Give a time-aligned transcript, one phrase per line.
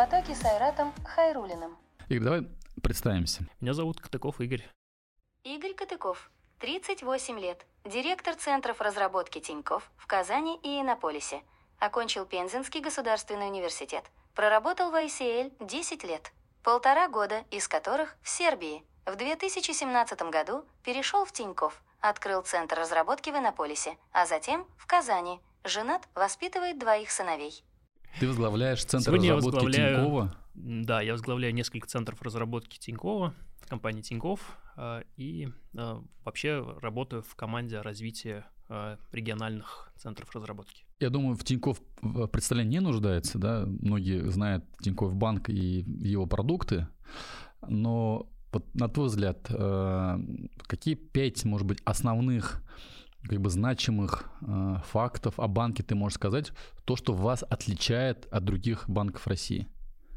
[0.00, 1.76] потоке с Айратом Хайрулиным.
[2.08, 2.48] Игорь, давай
[2.82, 3.42] представимся.
[3.60, 4.66] Меня зовут Катыков Игорь.
[5.44, 6.30] Игорь Катыков,
[6.60, 11.42] 38 лет, директор центров разработки Тиньков в Казани и Иннополисе.
[11.78, 14.04] Окончил Пензенский государственный университет.
[14.34, 18.82] Проработал в ICL 10 лет, полтора года из которых в Сербии.
[19.04, 25.42] В 2017 году перешел в Тиньков, открыл центр разработки в Иннополисе, а затем в Казани.
[25.62, 27.62] Женат, воспитывает двоих сыновей.
[28.18, 30.34] Ты возглавляешь центр Сегодня разработки возглавляю- Тинькова.
[30.54, 33.34] Да, я возглавляю несколько центров разработки Тинькова,
[33.68, 40.84] компании Тиньков, а, и а, вообще работаю в команде развития а, региональных центров разработки.
[40.98, 46.26] Я думаю, в Тиньков в представлении не нуждается, да, многие знают Тиньков банк и его
[46.26, 46.88] продукты,
[47.66, 49.48] но вот на твой взгляд,
[50.66, 52.62] какие пять, может быть, основных
[53.28, 56.52] как бы значимых э, фактов о банке ты можешь сказать,
[56.84, 59.68] то, что вас отличает от других банков России?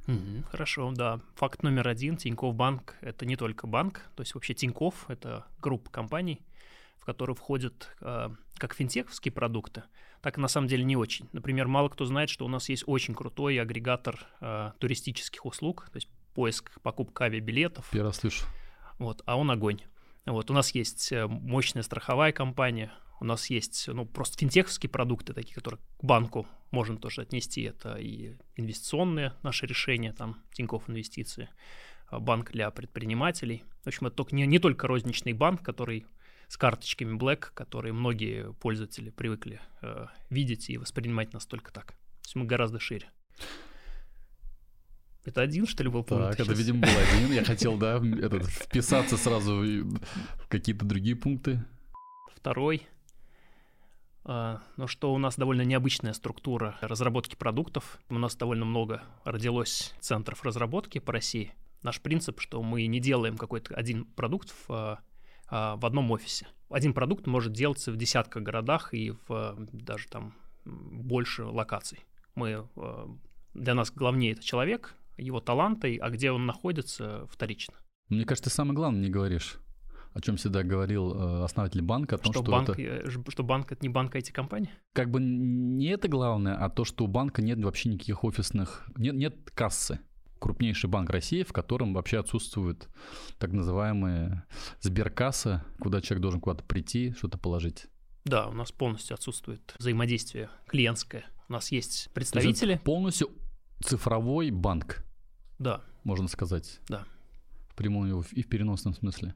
[0.08, 1.20] Мгм, Хорошо, да.
[1.36, 2.18] Факт номер один.
[2.18, 4.02] Тиньков Банк— это не только банк.
[4.16, 6.42] То есть вообще Тиньков— это группа компаний,
[6.98, 9.84] в которые входят э, как финтеховские продукты,
[10.22, 11.30] так и на самом деле не очень.
[11.32, 15.98] Например, мало кто знает, что у нас есть очень крутой агрегатор э, туристических услуг, то
[15.98, 18.46] есть поиск, покупка авиабилетов, Первый раз слышу.
[19.00, 19.82] вот, а он огонь.
[20.26, 25.34] Вот, у нас есть э, мощная страховая компания, у нас есть, ну, просто финтеховские продукты,
[25.34, 27.62] такие, которые к банку можно тоже отнести.
[27.62, 31.50] Это и инвестиционные наши решения, там, Тинькофф Инвестиции,
[32.08, 33.64] а, банк для предпринимателей.
[33.84, 36.06] В общем, это только, не, не только розничный банк, который
[36.48, 41.88] с карточками Black, которые многие пользователи привыкли э, видеть и воспринимать нас только так.
[41.88, 43.10] То есть мы гораздо шире.
[45.26, 46.38] Это один, что ли, был пункт?
[46.38, 47.32] Так, это, видимо, был один.
[47.32, 51.64] Я хотел, да, этот, вписаться сразу в какие-то другие пункты.
[52.36, 52.88] Второй,
[54.26, 58.00] а, ну что у нас довольно необычная структура разработки продуктов.
[58.10, 61.54] У нас довольно много родилось центров разработки по России.
[61.82, 65.00] Наш принцип, что мы не делаем какой-то один продукт в, а,
[65.48, 66.48] а, в одном офисе.
[66.70, 70.34] Один продукт может делаться в десятках городах и в даже там
[70.66, 72.00] больше локаций.
[72.36, 72.68] Мы,
[73.54, 77.76] для нас главнее это человек, его таланты, а где он находится, вторично.
[78.10, 79.56] Мне кажется, ты самое главное не говоришь.
[80.14, 83.44] О чем всегда говорил э, основатель банка, о том, Что, что, банк, это э, что
[83.44, 84.70] банк это не банк, а эти компании?
[84.94, 89.16] как бы не это главное, а то, что у банка нет вообще никаких офисных, нет,
[89.16, 90.00] нет кассы.
[90.40, 92.90] Крупнейший банк России, в котором вообще отсутствует
[93.40, 94.44] так называемые
[94.82, 97.88] сберкасса, куда человек должен куда-то прийти, что-то положить.
[98.26, 101.26] Да, у нас полностью отсутствует взаимодействие клиентское.
[101.50, 102.82] У нас есть То есть представители.
[102.84, 103.30] полностью
[103.82, 105.04] цифровой банк,
[105.60, 106.80] Да, можно сказать.
[106.88, 107.06] Да.
[107.70, 109.34] В прямом и в переносном смысле.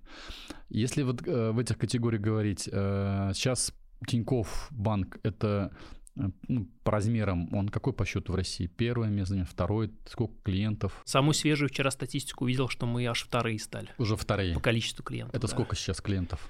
[0.70, 3.74] Если вот э, в этих категориях говорить, э, сейчас
[4.06, 5.72] Тиньков банк это
[6.16, 8.68] э, ну, по размерам, он какой по счету в России?
[8.68, 11.02] Первое место, нет, второй, сколько клиентов?
[11.03, 14.53] самую свежую вчера статистику увидел, что мы аж вторые стали Уже вторые.
[14.53, 15.34] по количеству клиентов.
[15.36, 15.53] Это да.
[15.53, 16.47] сколько сейчас клиентов?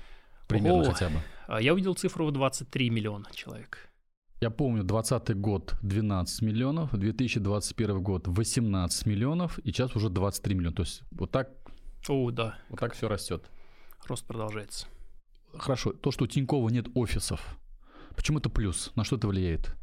[0.48, 0.92] Примерно Ого.
[0.92, 1.20] хотя бы.
[1.48, 3.90] А Я увидел цифру в 23 миллиона человек.
[4.40, 10.76] Я помню, 2020 год 12 миллионов, 2021 год 18 миллионов, и сейчас уже 23 миллиона.
[10.76, 11.50] То есть вот так,
[12.08, 13.50] О, да, вот так все растет.
[14.06, 14.88] рост продолжается.
[15.54, 17.58] Хорошо, то, что у Тинькова нет офисов,
[18.16, 18.92] почему это плюс?
[18.96, 19.76] На что это влияет?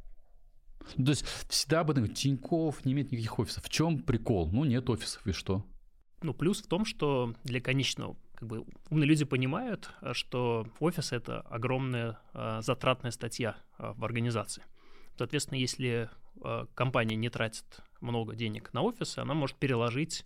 [0.97, 3.64] Ну, то есть всегда об этом Тиньков не имеет никаких офисов.
[3.64, 4.50] В чем прикол?
[4.53, 5.64] Ну, нет офисов, и что?
[6.22, 11.41] Ну, плюс в том, что для конечного, как бы, умные люди понимают, что офис— это
[11.41, 14.62] огромная а, затратная статья а, в организации.
[15.16, 16.10] Соответственно, если
[16.43, 17.65] а, компания не тратит
[18.00, 20.25] много денег на офисы, она может переложить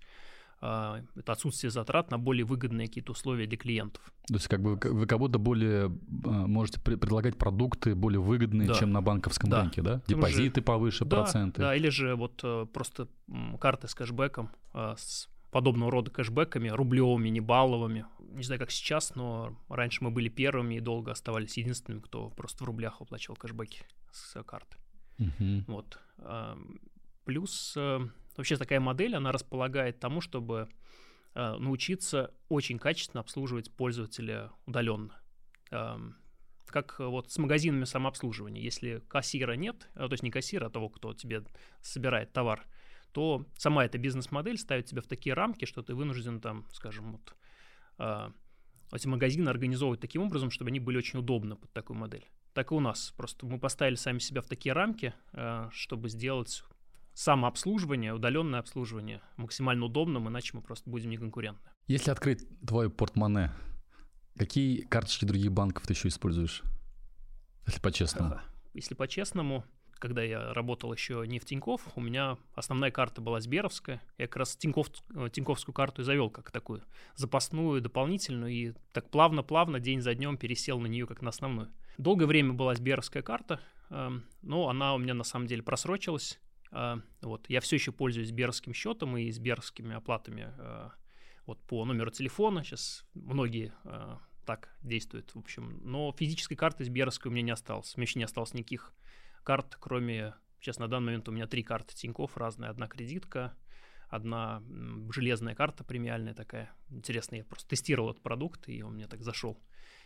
[0.60, 4.02] это отсутствие затрат на более выгодные какие-то условия для клиентов.
[4.26, 8.74] То есть как бы вы- кого-то более можете пре- предлагать продукты более выгодные, Да.
[8.74, 9.60] чем на банковском Да.
[9.60, 10.00] рынке, да?
[10.08, 11.60] Тем же- Депозиты повыше, Да, проценты.
[11.60, 13.06] Да, или же вот просто
[13.60, 18.06] карты с кэшбэком, с подобного рода кэшбэками, рублевыми, не балловыми.
[18.32, 22.64] Не знаю, как сейчас, но раньше мы были первыми и долго оставались единственными, кто просто
[22.64, 23.82] в рублях выплачивал кэшбэки
[24.12, 24.76] с карты.
[25.18, 25.64] Мгм.
[25.66, 25.98] Вот.
[26.18, 26.58] А,
[27.28, 28.00] Плюс э,
[28.38, 30.66] вообще такая модель, она располагает тому, чтобы
[31.34, 35.20] э, научиться очень качественно обслуживать пользователя удаленно.
[35.70, 36.16] Эм,
[36.68, 38.62] Как э, вот с магазинами самообслуживания.
[38.62, 41.44] Если кассира нет, э, то есть не кассира, а того, кто тебе
[41.82, 42.66] собирает товар,
[43.12, 47.34] то сама эта бизнес-модель ставит тебя в такие рамки, что ты вынужден там, скажем, вот
[47.98, 48.30] э,
[48.92, 52.26] эти магазины организовывать таким образом, чтобы они были очень удобны под такую модель.
[52.54, 53.12] Так и у нас.
[53.16, 56.64] Просто мы поставили сами себя в такие рамки, э, чтобы сделать
[57.14, 61.70] самообслуживание, удаленное обслуживание максимально удобным, иначе мы просто будем неконкурентны.
[61.88, 63.50] Если открыть твое портмоне,
[64.36, 66.62] какие карточки других банков ты еще используешь?
[67.66, 68.40] Если по-честному.
[68.72, 69.64] Если по-честному,
[69.98, 74.00] когда я работал еще не в Тинькофф, у меня основная карта была Сберовская.
[74.16, 76.82] Я как раз Тинькофф, э, Тиньковскую карту и завел как такую
[77.14, 81.68] запасную, дополнительную, и так плавно-плавно, день за днем пересел на нее как на основную.
[81.98, 83.60] Долгое время была Сберовская карта,
[83.90, 86.38] эм, но она у меня на самом деле просрочилась.
[86.70, 87.48] Э, вот.
[87.48, 90.90] Я все еще пользуюсь Сберовским счетом и Сберовскими оплатами э,
[91.46, 92.62] вот, по номеру телефона.
[92.62, 93.72] Сейчас многие
[94.48, 95.78] так действуют, в общем.
[95.84, 97.94] Но физической карты Сберовской у меня не осталось.
[97.94, 98.94] У меня еще не осталось никаких
[99.48, 100.34] карт, кроме...
[100.60, 102.68] Сейчас на данный момент у меня три карты Тинькофф разные.
[102.68, 103.54] Одна кредитка,
[104.10, 104.62] одна
[105.10, 106.70] железная карта премиальная такая.
[106.90, 109.58] Интересно, я просто тестировал этот продукт, и он мне так зашел.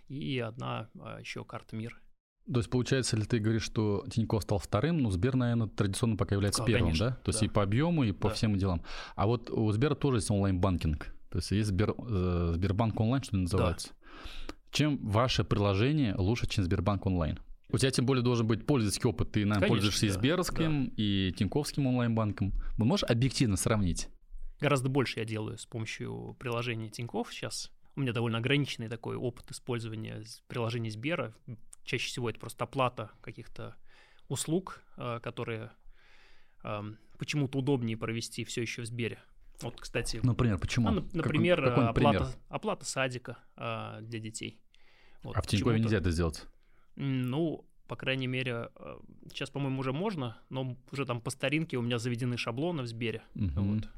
[0.06, 2.00] И одна а, еще карта МИР.
[2.46, 6.36] То есть, получается ли ты говоришь, что Тинькофф стал вторым, но Сбер, наверное, традиционно пока
[6.36, 7.16] является да, первым, конечно, да?
[7.16, 7.46] То есть да.
[7.46, 8.34] и по объему, и по да.
[8.34, 8.84] всем делам.
[9.16, 11.06] А вот у Сбера тоже есть онлайн-банкинг.
[11.30, 13.88] То есть есть Сбер, э, Сбербанк онлайн, что называется.
[13.88, 14.54] Да.
[14.70, 17.40] Чем ваше приложение лучше, чем Сбербанк онлайн?
[17.72, 19.32] У тебя тем более должен быть пользовательский опыт.
[19.32, 20.92] Ты, наверное, Конечно, пользуешься да, и Сберовским, да.
[20.96, 22.52] и Тиньковским онлайн-банком.
[22.76, 24.08] Вы можешь объективно сравнить?
[24.60, 27.72] Гораздо больше я делаю с помощью приложения Тиньков сейчас.
[27.96, 31.34] У меня довольно ограниченный такой опыт использования приложения Сбера.
[31.84, 33.74] Чаще всего это просто оплата каких-то
[34.28, 35.72] услуг, э, которые
[36.64, 39.18] эм, почему-то удобнее провести все еще в Сбере.
[39.62, 40.20] Вот, кстати.
[40.22, 40.88] Например, почему?
[40.88, 42.36] А, например, какой, какой оплата, пример?
[42.48, 44.60] оплата садика а, для детей.
[45.22, 46.46] Вот, а в Тинькове нельзя это сделать?
[46.96, 48.98] Ну, по крайней мере, э,
[49.28, 53.22] сейчас, по-моему, уже можно, но уже там по старинке у меня заведены шаблоны в Сбере.
[53.34, 53.50] Угу.
[53.56, 53.88] Вот.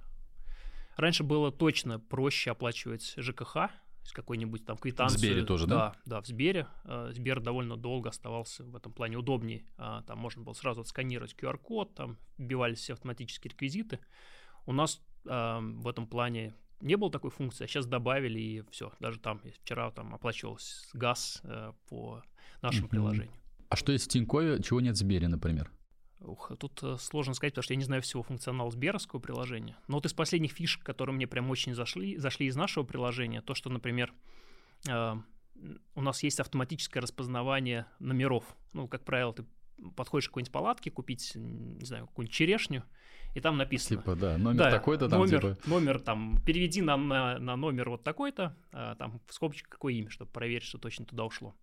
[0.97, 3.71] Раньше было точно проще оплачивать ЖКХ,
[4.13, 5.19] какой-нибудь там квитанцию.
[5.19, 5.77] В Сбере тоже, да?
[5.77, 6.67] Да, да, в Сбере.
[6.85, 9.65] Э, Сбер довольно долго оставался в этом плане удобнее.
[9.77, 14.01] А, там можно было сразу отсканировать QR-код, там вбивались все автоматические реквизиты.
[14.67, 18.93] У нас э, в этом плане не было такой функции, а сейчас добавили, и все.
[19.01, 22.23] Даже там вчера там оплачивался газ э, по
[22.63, 22.91] нашему mm-hmm.
[22.91, 23.33] приложению.
[23.69, 25.71] А что есть в Тинькове, чего нет в Сбере, например?
[26.21, 29.77] Ух, тут э, сложно сказать, потому что я не знаю всего функционала Сберовского приложения.
[29.89, 33.55] Но вот из последних фишек, которые мне прям очень зашли, зашли из нашего приложения, то,
[33.55, 34.13] что, например,
[34.89, 35.15] э,
[35.95, 38.45] у нас есть автоматическое распознавание номеров.
[38.73, 39.45] Ну, как правило, ты
[39.97, 42.85] подходишь к какой-нибудь палатке купить, не знаю, какую-нибудь черешню,
[43.35, 44.01] и там написано.
[44.01, 45.69] Типа, да, номер да, такой-то там, номер, типа...
[45.69, 50.11] Номер там, переведи нам на, на номер вот такой-то, а, там в скобочках какое имя,
[50.11, 51.55] чтобы проверить, что точно туда ушло.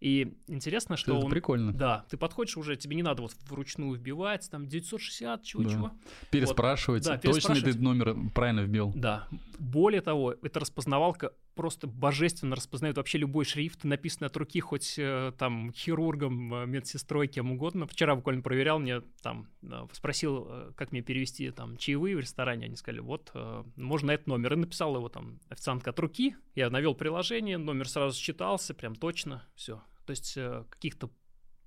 [0.00, 1.16] И интересно, что...
[1.16, 1.72] Это он, прикольно.
[1.72, 5.88] Да, ты подходишь уже, тебе не надо вот вручную вбивать, там 960, чего-чего.
[5.88, 5.94] Да.
[6.30, 8.92] Переспрашивать, вот, да, точно ли ты номер правильно вбил.
[8.94, 9.26] Да.
[9.58, 15.32] Более того, эта распознавалка просто божественно распознает вообще любой шрифт, написанный от руки хоть э,
[15.38, 17.86] там хирургом, э, медсестрой, кем угодно.
[17.86, 22.76] Вчера буквально проверял, мне там э, спросил, как мне перевести там чаевые в ресторане, они
[22.76, 23.32] сказали, вот,
[23.74, 24.52] можно этот номер.
[24.52, 29.44] И написал его там официантка от руки, я навел приложение, номер сразу считался, прям точно,
[29.54, 29.82] все.
[30.04, 30.34] То есть
[30.68, 31.10] каких-то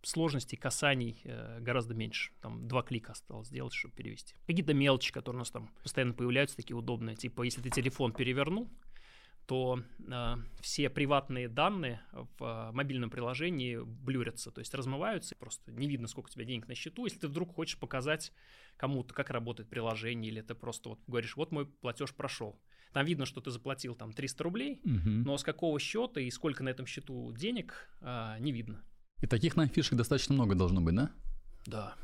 [0.03, 1.21] сложностей, касаний
[1.59, 2.31] гораздо меньше.
[2.41, 4.35] Там два клика осталось сделать, чтобы перевести.
[4.45, 7.15] Какие-то мелочи, которые у нас там постоянно появляются, такие удобные.
[7.15, 8.69] Типа, если ты телефон перевернул,
[9.49, 15.87] то э, все приватные данные в э, мобильном приложении блюрятся, то есть размываются, просто не
[15.87, 17.05] видно, сколько у тебя денег на счету.
[17.05, 18.31] Если ты вдруг хочешь показать
[18.77, 22.61] кому-то, как работает приложение, или ты просто вот говоришь, вот мой платеж прошел.
[22.93, 25.09] Там видно, что ты заплатил там 300 рублей, угу.
[25.09, 28.83] но с какого счета и сколько на этом счету денег э, не видно.
[29.19, 31.09] И таких нам фишек достаточно много должно быть, да?
[31.65, 31.95] Да.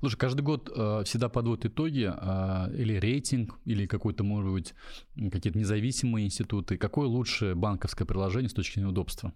[0.00, 4.74] Слушай, каждый год э, всегда подводят итоги, э, или рейтинг, или какой-то, может быть,
[5.30, 6.76] какие-то независимые институты.
[6.76, 9.32] Какое лучшее банковское приложение с точки зрения удобства?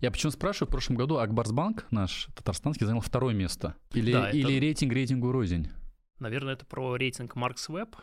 [0.00, 3.74] Я почему спрашиваю, в прошлом году Акбарсбанк наш татарстанский занял второе место.
[3.94, 4.60] Или, да, или это...
[4.60, 5.68] рейтинг рейтингу рознь?
[6.20, 7.96] Наверное, это про рейтинг Маркс Веб.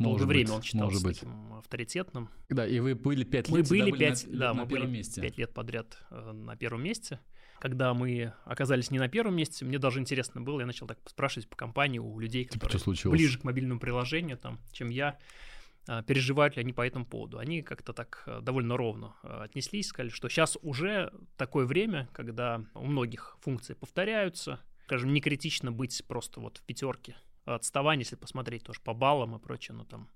[0.00, 1.20] Долгое время он считался может быть.
[1.20, 2.28] таким авторитетным.
[2.48, 5.54] Да, и вы были пять лет, мы были пять, да, на мы были пять лет
[5.54, 7.20] подряд э, на первом месте
[7.60, 11.48] когда мы оказались не на первом месте, мне даже интересно было, я начал так спрашивать
[11.48, 15.18] по компании у людей, типа, которые ближе к мобильному приложению, там, чем я,
[15.88, 17.38] а, переживают ли они по этому поводу.
[17.38, 22.64] Они как-то так э, довольно ровно э, отнеслись, сказали, что сейчас уже такое время, когда
[22.74, 27.16] у многих функции повторяются, скажем, не критично быть просто вот в пятерке.
[27.44, 30.10] Отставание, если посмотреть тоже по баллам и прочее, ну там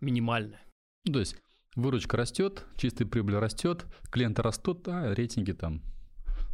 [0.00, 0.60] минимальное.
[1.04, 1.36] Ну, то есть
[1.76, 5.82] выручка растет, чистая прибыль растет, клиенты растут, а рейтинги там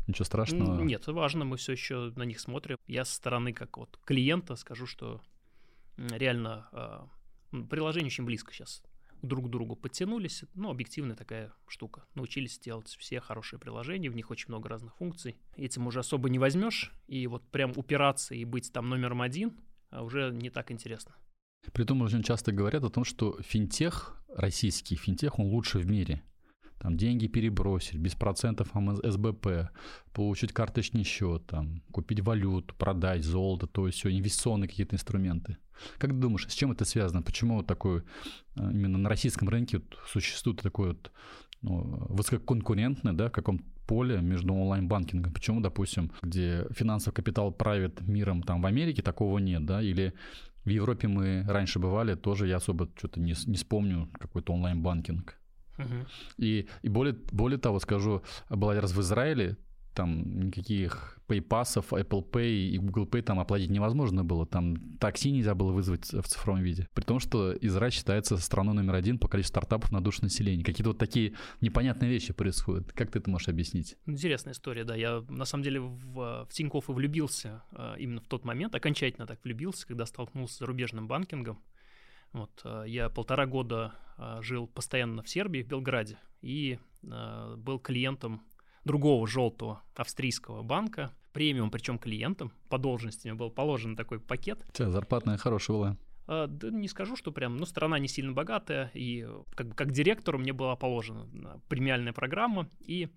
[0.06, 0.82] Ничего страшного.
[0.82, 2.76] Нет, важно, мы все еще на них смотрим.
[2.86, 5.20] Я со стороны как вот клиента скажу, что
[5.96, 6.68] реально
[7.52, 8.82] э, приложение очень близко сейчас
[9.22, 10.44] друг к другу подтянулись.
[10.54, 12.04] Ну, объективная такая штука.
[12.14, 15.36] Научились делать все хорошие приложения, в них очень много разных функций.
[15.56, 19.56] Этим уже особо не возьмешь, и вот прям упираться и быть там номером один
[19.90, 21.14] а, уже не так интересно.
[21.72, 26.22] Притом очень часто говорят о том, что финтех, российский финтех, он лучше в мире.
[26.82, 28.72] Там деньги перебросить, без процентов
[29.04, 29.70] СБП,
[30.12, 35.58] получить карточный счет, там, купить валюту, продать золото, то есть все, инвестиционные какие-то инструменты.
[35.98, 37.22] Как ты думаешь, с чем это связано?
[37.22, 38.02] Почему вот такой, э,
[38.56, 41.12] именно на российском рынке вот существует такой вот
[41.62, 45.32] ну, высококонкурентное, да, в каком поле между онлайн-банкингом.
[45.32, 50.14] Почему, допустим, где финансовый капитал правит миром там в Америке, такого нет, да, или
[50.64, 55.38] в Европе мы раньше бывали, тоже я особо что-то не, не вспомню какой-то онлайн-банкинг.
[55.78, 56.06] Uh-huh.
[56.38, 59.56] И, и более, более того, скажу, была раз в Израиле,
[59.94, 64.46] там никаких PayPass, Apple Pay и Google Pay там оплатить невозможно было.
[64.46, 66.88] Там такси нельзя было вызвать в цифровом виде.
[66.94, 70.64] При том, что Израиль считается страной номер один по количеству стартапов на душу населения.
[70.64, 72.92] Какие-то вот такие непонятные вещи происходят.
[72.92, 73.96] Как ты это можешь объяснить?
[74.06, 74.94] Интересная история, да.
[74.94, 79.26] Я на самом деле в, в Тинькофф и влюбился э, именно в тот момент, окончательно
[79.26, 81.60] так влюбился, когда столкнулся с зарубежным банкингом.
[82.32, 84.01] Вот, э, я полтора года э,
[84.40, 88.42] жил постоянно в Сербии, в Белграде, и был клиентом
[88.84, 94.64] другого желтого австрийского банка, премиум, причем клиентом, по должности мне был положен такой пакет.
[94.72, 95.96] Тебя зарплатная хорошая была.
[96.26, 99.92] А, да не скажу, что прям, ну, страна не сильно богатая, и как, бы, как
[99.92, 103.08] директору мне была положена премиальная программа, и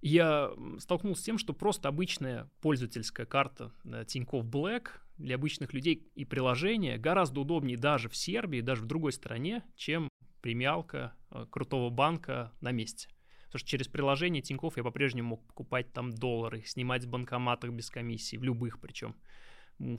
[0.00, 3.72] я столкнулся с тем, что просто обычная пользовательская карта
[4.06, 9.12] Тинькофф Black для обычных людей и приложение гораздо удобнее даже в Сербии, даже в другой
[9.12, 10.08] стране, чем
[10.40, 13.08] премиалка э, крутого банка на месте.
[13.46, 17.90] Потому что через приложение Тинькофф я по-прежнему мог покупать там доллары, снимать в банкоматах без
[17.90, 19.16] комиссии, в любых причем.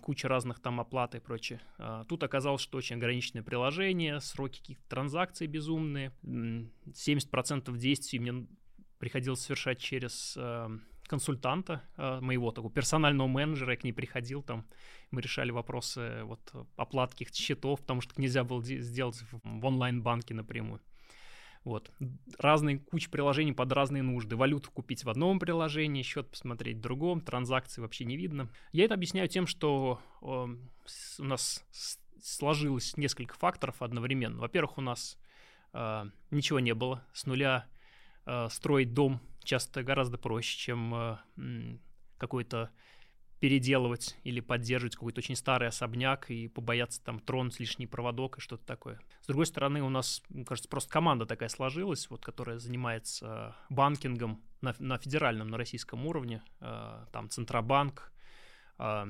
[0.01, 1.59] Куча разных там оплат и прочее.
[1.77, 6.13] А, тут оказалось, что очень ограниченное приложение, сроки каких-то транзакций безумные.
[6.23, 8.47] 70% действий мне
[8.99, 10.69] приходилось совершать через а,
[11.11, 14.65] консультанта а, моего, такого персонального менеджера, я к ней приходил, там
[15.11, 16.39] мы решали вопросы вот
[16.77, 20.79] оплат каких-то счетов, потому что нельзя было сделать в онлайн-банке напрямую.
[21.65, 21.91] Вот.
[22.39, 24.35] Разные куча приложений под разные нужды.
[24.35, 28.49] Валюту купить в одном приложении, счет посмотреть в другом, транзакции вообще не видно.
[28.71, 31.63] Я это объясняю тем, что э, у нас
[32.23, 34.39] сложилось несколько факторов одновременно.
[34.39, 35.17] Во-первых, у нас
[35.73, 37.05] э, ничего не было.
[37.13, 37.67] С нуля
[38.25, 41.77] э, строить дом часто гораздо проще, чем э,
[42.17, 42.71] какой-то
[43.41, 48.63] переделывать или поддерживать какой-то очень старый особняк и побояться там тронуть лишний проводок и что-то
[48.65, 48.99] такое.
[49.21, 54.75] С другой стороны, у нас, кажется, просто команда такая сложилась, вот, которая занимается банкингом на,
[54.77, 56.43] на федеральном, на российском уровне.
[56.59, 58.13] Э, там Центробанк,
[58.77, 59.05] э,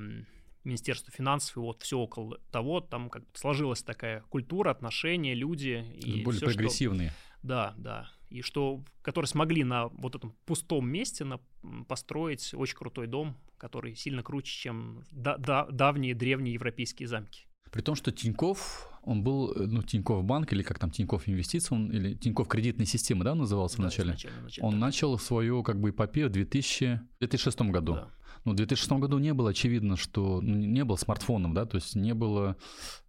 [0.64, 5.86] Министерство финансов, и вот все около того, там как сложилась такая культура, отношения, люди.
[5.96, 7.10] И Более все, прогрессивные.
[7.10, 8.12] Что, да, да.
[8.32, 11.40] И что, которые смогли на вот этом пустом месте на,
[11.88, 17.46] построить очень крутой дом, который сильно круче, чем да, да, давние древние европейские замки.
[17.72, 21.92] При том, что Тиньков, он был, ну, Тиньков банк, или как там, Тиньков инвестиции, он,
[21.92, 24.10] или Тиньков кредитная система, да, он назывался да, вначале?
[24.10, 24.82] Изначально, изначально, он так.
[24.82, 27.94] начал свою, как бы, эпопею в 2000, 2006 году.
[27.94, 28.12] Да.
[28.44, 31.96] Ну, в 2006 году не было очевидно, что ну, не было смартфонов, да, то есть
[31.96, 32.56] не было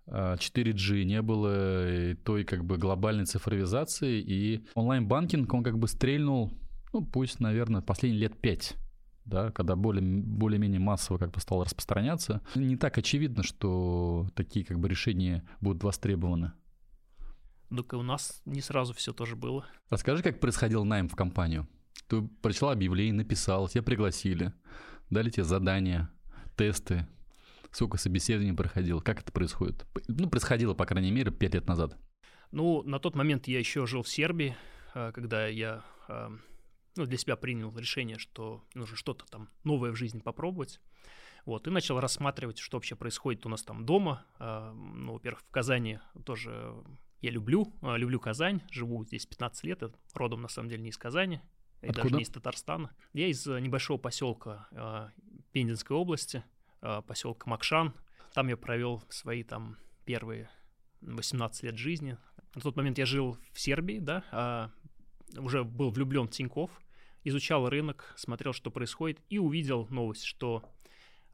[0.07, 6.53] 4G, а, не было той, как бы, глобальной цифровизации, и онлайн-банкинг, он как бы стрельнул,
[6.93, 8.77] ну, пусть, наверное, последние лет пять
[9.25, 14.79] да, когда более, более-менее массово как бы стало распространяться, не так очевидно, что такие как
[14.79, 16.53] бы решения будут востребованы.
[17.71, 19.65] И у нас не сразу все тоже было.
[19.89, 21.67] Расскажи, как происходил найм в компанию.
[22.07, 24.53] Ты прочла объявление, написал, тебя пригласили,
[25.13, 26.11] дали тебе задания,
[26.57, 27.07] тесты,
[27.71, 29.87] сколько собеседований проходил, как это происходит?
[30.09, 31.97] Ну, происходило, по крайней мере, пять лет назад.
[32.51, 34.57] Ну, на тот момент я еще жил в Сербии,
[34.95, 36.31] э, когда я э,
[36.97, 40.81] ну, для себя принял решение, что нужно что-то там новое в жизни попробовать.
[41.45, 44.25] Вот, и начал рассматривать, что вообще происходит у нас там дома.
[44.39, 46.75] А, ну, во-первых, в Казани тоже
[47.21, 49.83] я люблю, а, люблю Казань, живу здесь 15 лет,
[50.15, 51.41] родом на самом деле не из Казани,
[51.89, 52.03] Откуда?
[52.03, 52.95] даже не из Татарстана.
[53.13, 55.11] Я из э, небольшого поселка а,
[55.53, 56.45] Пензенской области,
[57.07, 57.95] поселка Макшан.
[58.35, 60.51] Там я провел свои там первые
[61.03, 62.17] 18 лет жизни.
[62.55, 64.71] На тот момент я жил в Сербии, да,
[65.37, 66.71] уже был влюблен в Тиньков,
[67.25, 70.65] изучал рынок, смотрел, что происходит, и увидел новость, что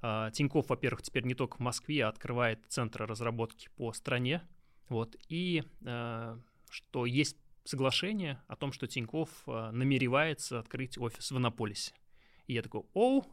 [0.02, 4.43] э, Тиньков, во-первых, теперь не только в Москве, а открывает центры разработки по стране,
[4.88, 6.38] вот, и э,
[6.71, 7.37] что есть
[7.68, 11.92] соглашение о том, что Тиньков э, намеревается открыть офис в Иннополисе.
[12.46, 13.26] И я такой, оу,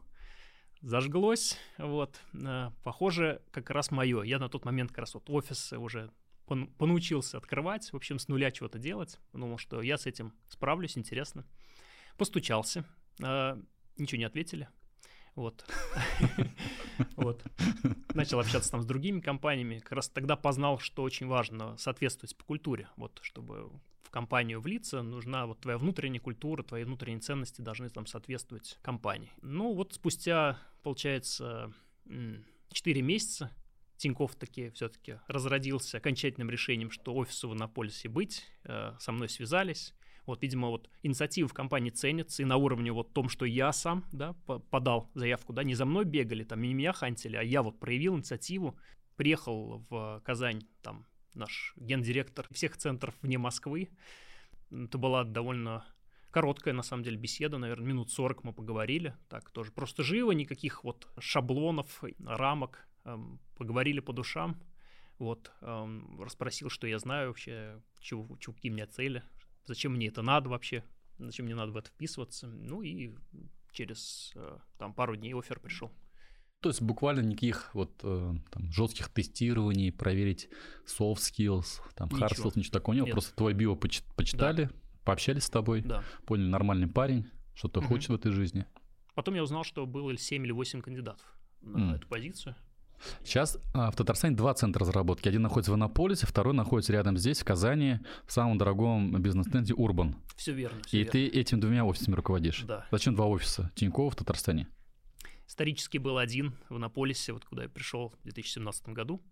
[0.82, 4.22] зажглось, вот, э, похоже, как раз мое.
[4.22, 6.10] Я на тот момент как раз вот офисы уже
[6.44, 9.18] понаучился открывать, в общем, с нуля чего-то делать.
[9.32, 11.46] Думал, что я с этим справлюсь, интересно.
[12.18, 12.84] Постучался,
[13.22, 13.56] э,
[13.96, 14.68] ничего не ответили.
[15.34, 15.66] Вот.
[17.16, 17.42] вот.
[18.12, 19.78] Начал общаться там с другими компаниями.
[19.78, 22.88] Как раз тогда познал, что очень важно соответствовать по культуре.
[22.96, 23.70] Вот, чтобы
[24.16, 29.30] компанию влиться, нужна вот твоя внутренняя культура, твои внутренние ценности должны там соответствовать компании.
[29.42, 31.70] Ну вот спустя, получается,
[32.72, 33.50] 4 месяца
[33.98, 39.92] Тиньков таки все-таки разродился окончательным решением, что офису в Иннополисе быть, э, со мной связались.
[40.24, 44.02] Вот, видимо, вот инициатива в компании ценится, и на уровне вот том, что я сам,
[44.12, 44.32] да,
[44.70, 48.16] подал заявку, да, не за мной бегали, там, не меня хантили, а я вот проявил
[48.16, 48.78] инициативу,
[49.16, 51.04] приехал в Казань, там,
[51.36, 53.90] наш гендиректор всех центров вне Москвы.
[54.70, 55.84] Это была довольно
[56.30, 60.84] короткая, на самом деле, беседа, наверное, минут 40 мы поговорили, так тоже просто живо, никаких
[60.84, 64.60] вот шаблонов, рамок, эм, поговорили по душам,
[65.18, 69.22] вот, эм, расспросил, что я знаю вообще, чего, чего, какие у меня цели,
[69.64, 70.84] зачем мне это надо вообще,
[71.18, 73.14] зачем мне надо в это вписываться, ну и
[73.72, 75.90] через э, там пару дней офер пришел.
[76.60, 80.48] То есть буквально никаких вот э, там, жестких тестирований, проверить
[80.86, 82.26] soft skills, там ничего.
[82.26, 83.12] hard skills, ничего такого не было.
[83.12, 84.70] Просто твой био почитали, да.
[85.04, 86.02] пообщались с тобой, да.
[86.24, 87.88] поняли, нормальный парень, что ты угу.
[87.88, 88.66] хочешь в этой жизни.
[89.14, 91.26] Потом я узнал, что было 7 или 8 кандидатов
[91.62, 91.96] на mm.
[91.96, 92.54] эту позицию.
[93.24, 95.28] Сейчас а, в Татарстане два центра разработки.
[95.28, 100.16] Один находится в Иннополисе, второй находится рядом здесь, в Казани, в самом дорогом бизнес-центре Урбан.
[100.36, 100.80] Все верно.
[100.86, 101.12] Все И верно.
[101.12, 102.62] ты этими двумя офисами руководишь.
[102.62, 102.86] Да.
[102.90, 103.70] Зачем два офиса?
[103.74, 104.68] Тинькова в Татарстане.
[105.46, 109.22] Исторически был один в Иннополисе, вот куда я пришел в 2017 году.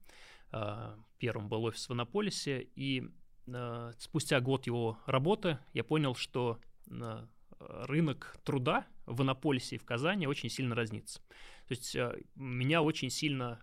[0.53, 3.09] А, первым был офис в Иннополисе, и
[3.49, 7.29] а, спустя год его работы я понял, что а,
[7.59, 11.21] рынок труда в Иннополисе и в Казани очень сильно разнится.
[11.67, 11.97] То есть
[12.37, 13.61] меня очень сильно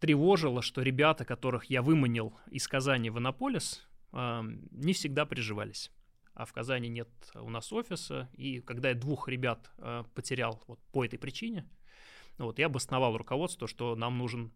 [0.00, 5.90] тревожило, что ребята, которых я выманил из Казани в Иннополис, не всегда приживались
[6.34, 8.28] а в Казани нет у нас офиса.
[8.34, 11.68] И когда я двух ребят э, потерял вот по этой причине,
[12.38, 14.52] вот, я обосновал руководство, что нам нужен,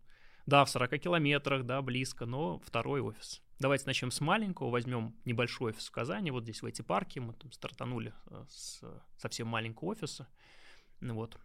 [0.47, 3.43] да, в 40 километрах, да, близко, но второй офис.
[3.59, 7.33] Давайте начнем с маленького, возьмем небольшой офис в Казани, вот здесь в эти парки, мы
[7.35, 8.83] там стартанули э, с
[9.17, 10.29] совсем маленького офиса,
[11.01, 11.39] ну вот,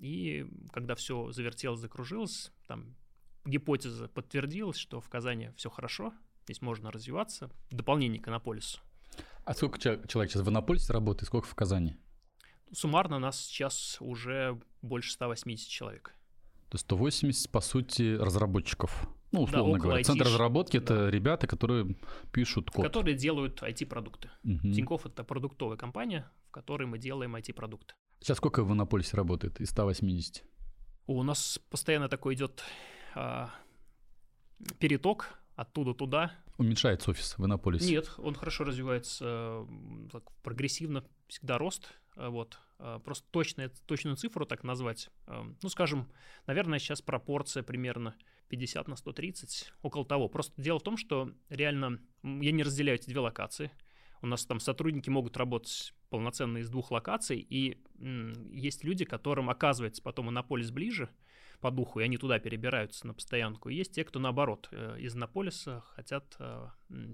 [0.00, 2.96] и когда все завертелось, закружилось, там
[3.44, 6.12] гипотеза подтвердилась, что в Казани все хорошо,
[6.44, 8.80] здесь можно развиваться, дополнение к Иннополису.
[9.46, 11.96] А сколько человек сейчас в Иннополисе работает, сколько в Казани?
[12.72, 16.12] Суммарно нас сейчас уже больше 180 человек.
[16.68, 19.08] То есть 180, по сути, разработчиков.
[19.30, 20.02] Ну, условно да, говоря.
[20.02, 20.82] Центр разработки да.
[20.82, 21.94] это ребята, которые
[22.32, 22.84] пишут код.
[22.84, 24.30] Которые делают IT-продукты.
[24.42, 24.72] Угу.
[24.72, 27.94] Тинькофф это продуктовая компания, в которой мы делаем IT-продукты.
[28.18, 30.42] Сейчас сколько в Иннополисе работает из 180?
[31.06, 32.64] У нас постоянно такой идет
[33.14, 33.50] а,
[34.80, 36.32] переток оттуда туда.
[36.58, 37.90] Уменьшается офис в Иннополисе?
[37.90, 39.66] Нет, он хорошо развивается,
[40.10, 41.92] так, прогрессивно, всегда рост.
[42.16, 42.58] Э, вот.
[42.78, 46.08] Э, просто точную, точную цифру так назвать, э, ну, скажем,
[46.46, 48.16] наверное, сейчас пропорция примерно
[48.48, 50.28] 50 на 130, около того.
[50.28, 53.70] Просто дело в том, что реально я не разделяю эти две локации.
[54.22, 57.82] У нас там сотрудники могут работать полноценно из двух локаций, и
[58.50, 61.10] есть люди, которым оказывается потом Иннополис ближе,
[61.60, 63.68] по духу, и они туда перебираются на постоянку.
[63.68, 66.68] есть те, кто наоборот э, из Иннополиса хотят э,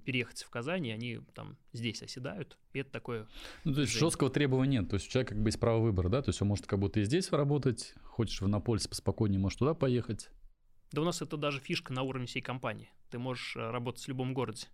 [0.04, 2.58] переехать в Казань, и они там здесь оседают.
[2.72, 3.28] И это такое...
[3.64, 4.90] Ну, то есть жесткого требования нет.
[4.90, 6.22] То есть у человека как бы есть право выбора, да?
[6.22, 9.74] То есть он может как будто и здесь работать, хочешь в Иннополис поспокойнее, можешь туда
[9.74, 10.30] поехать.
[10.92, 12.90] Да у нас это даже фишка на уровне всей компании.
[13.10, 14.66] Ты можешь э, работать в любом городе.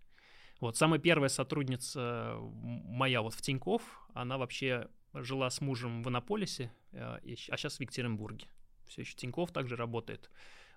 [0.59, 3.81] Вот самая первая сотрудница моя вот в Тиньков,
[4.13, 8.47] она вообще жила с мужем в Иннополисе, а сейчас в Екатеринбурге
[8.89, 10.29] все еще Тиньков также работает.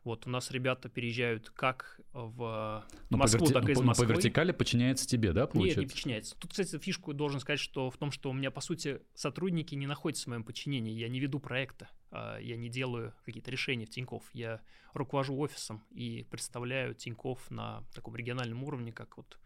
[0.05, 3.55] Вот у нас ребята переезжают как в но Москву, верти...
[3.55, 4.07] так и из Москвы.
[4.07, 5.81] По вертикали подчиняется тебе, да, получается?
[5.81, 6.37] Нет, не подчиняется.
[6.39, 9.87] Тут, кстати, фишку должен сказать, что в том, что у меня, по сути, сотрудники не
[9.87, 10.93] находятся в моем подчинении.
[10.93, 14.25] Я не веду проекта, а я не делаю какие-то решения в Тиньков.
[14.33, 14.61] Я
[14.93, 19.39] руковожу офисом и представляю Тиньков на таком региональном уровне, как вот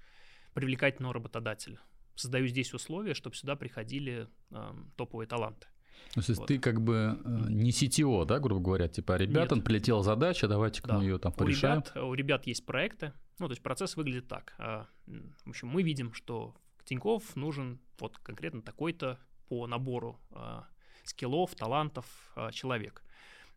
[0.54, 1.80] привлекательного работодателя.
[2.14, 5.66] Создаю здесь условия, чтобы сюда приходили э, топовые таланты.
[6.14, 6.48] То есть вот.
[6.48, 9.66] ты как бы э, не CTO, да, грубо говоря, типа, ребятам Нет.
[9.66, 10.98] прилетела задача, давайте-ка да.
[10.98, 11.78] мы ее там порешаем.
[11.78, 14.54] У ребят, у ребят есть проекты, ну, то есть процесс выглядит так.
[14.58, 16.54] А, в общем, мы видим, что
[16.84, 20.66] Тиньков нужен вот конкретно такой-то по набору а,
[21.04, 23.02] скиллов, талантов а, человек.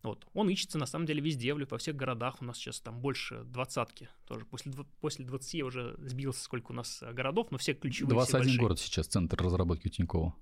[0.02, 0.26] Вот.
[0.34, 2.40] Он ищется на самом деле везде, во всех городах.
[2.40, 4.08] У нас сейчас там больше двадцатки.
[4.26, 8.14] Тоже после, после 20 я уже сбился, сколько у нас городов, но все ключевые.
[8.14, 10.34] 21 все город сейчас центр разработки у Тинькова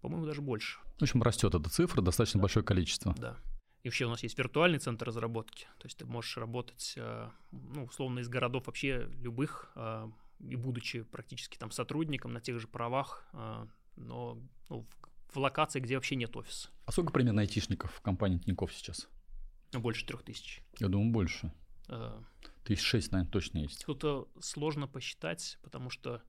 [0.00, 0.78] по-моему, даже больше.
[0.98, 2.42] В общем, растет эта цифра, достаточно да.
[2.42, 3.14] большое количество.
[3.14, 3.36] Да.
[3.82, 5.64] И вообще у нас есть виртуальный центр разработки.
[5.78, 10.10] То есть ты можешь работать, э, ну, условно, из городов вообще любых, э,
[10.40, 14.86] и будучи практически там сотрудником на тех же правах, э, но ну,
[15.32, 16.68] в локации, где вообще нет офиса.
[16.84, 19.08] А сколько примерно айтишников в компании Тинькофф сейчас?
[19.72, 20.60] Больше трех тысяч.
[20.78, 21.52] Я думаю, больше.
[22.64, 23.84] Тысяч шесть, наверное, точно есть.
[23.86, 26.22] Тут сложно посчитать, потому что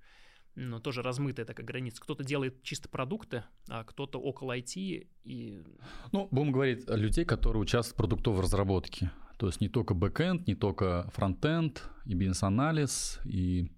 [0.56, 2.02] но тоже размытая такая граница.
[2.02, 5.64] Кто-то делает чисто продукты, а кто-то около IT и...
[6.12, 9.12] Ну, будем говорить о людей, которые участвуют в продуктовой разработке.
[9.38, 13.72] То есть не только бэкэнд, не только фронтенд, и бизнес-анализ, и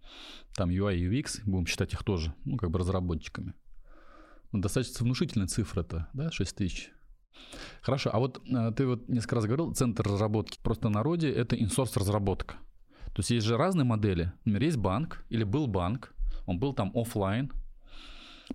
[0.56, 3.54] там UI и UX, будем считать их тоже, ну, как бы разработчиками.
[4.52, 6.92] Ну, достаточно внушительная цифра это, да, 6 тысяч.
[7.82, 10.60] Хорошо, а вот э, ты вот несколько раз говорил, центр разработки.
[10.62, 12.56] Просто на народе это инсорс разработка.
[13.14, 14.32] То есть есть же разные модели.
[14.46, 16.14] Например, есть банк или был банк,
[16.46, 17.52] он был там офлайн,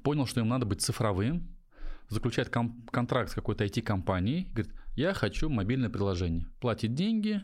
[0.03, 1.49] понял, что им надо быть цифровым,
[2.09, 6.47] заключает контракт с какой-то IT-компанией, говорит, я хочу мобильное приложение.
[6.61, 7.43] Платит деньги,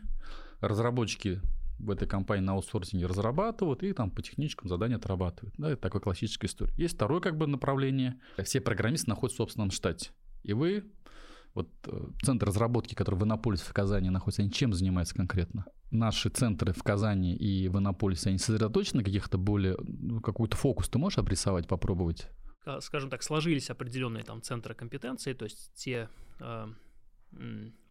[0.59, 1.41] разработчики
[1.79, 5.55] в этой компании на аутсорсинге разрабатывают и там по техническому заданию отрабатывают.
[5.57, 6.73] Да, это такая классическая история.
[6.77, 8.19] Есть второе как бы направление.
[8.43, 10.11] Все программисты находятся в собственном штате.
[10.43, 10.85] И вы,
[11.53, 15.65] вот э, центр разработки, который в Иннополисе в Казани находится, они чем занимаются конкретно?
[15.91, 20.89] Наши центры в Казани и в Иннополисе, они сосредоточены на каких-то более, ну, какой-то фокус
[20.89, 22.27] ты можешь обрисовать, попробовать?
[22.79, 26.67] Скажем так, сложились определенные там центры компетенции, то есть те э,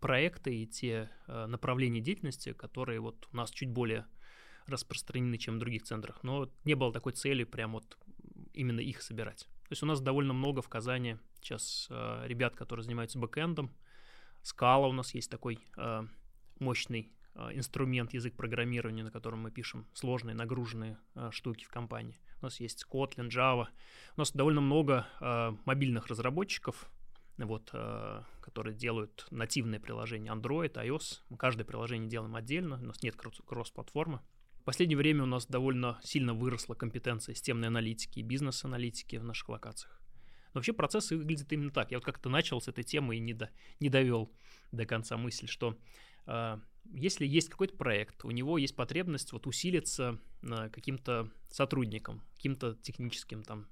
[0.01, 4.07] проекты и те э, направления деятельности, которые вот у нас чуть более
[4.67, 6.23] распространены, чем в других центрах.
[6.23, 7.97] Но не было такой цели прям вот
[8.53, 9.47] именно их собирать.
[9.65, 13.75] То есть у нас довольно много в Казани сейчас э, ребят, которые занимаются бэкэндом.
[14.43, 16.03] Скала у нас есть такой э,
[16.59, 17.13] мощный
[17.53, 20.99] инструмент, язык программирования, на котором мы пишем сложные, нагруженные
[21.31, 22.21] штуки в компании.
[22.41, 23.67] У нас есть Kotlin, Java.
[24.17, 25.07] У нас довольно много
[25.65, 26.89] мобильных разработчиков,
[27.37, 27.73] вот,
[28.41, 31.23] которые делают нативные приложения Android, iOS.
[31.31, 34.21] Мы каждое приложение делаем отдельно, у нас нет кросс-платформы.
[34.61, 39.49] В последнее время у нас довольно сильно выросла компетенция системной аналитики и бизнес-аналитики в наших
[39.51, 40.01] локациях.
[40.55, 41.91] Но вообще процесс выглядит именно так.
[41.91, 44.33] Я вот как-то начал с этой темы и не, до, не довел
[44.71, 45.77] до конца мысль, что
[46.93, 53.43] если есть какой-то проект, у него есть потребность вот усилиться э, каким-то сотрудником, каким-то техническим
[53.43, 53.67] там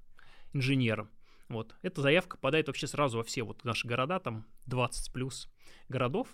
[0.53, 1.09] инженером,
[1.49, 1.75] вот.
[1.81, 5.49] Эта заявка попадает вообще сразу во все вот наши города, там 20 плюс
[5.89, 6.27] городов.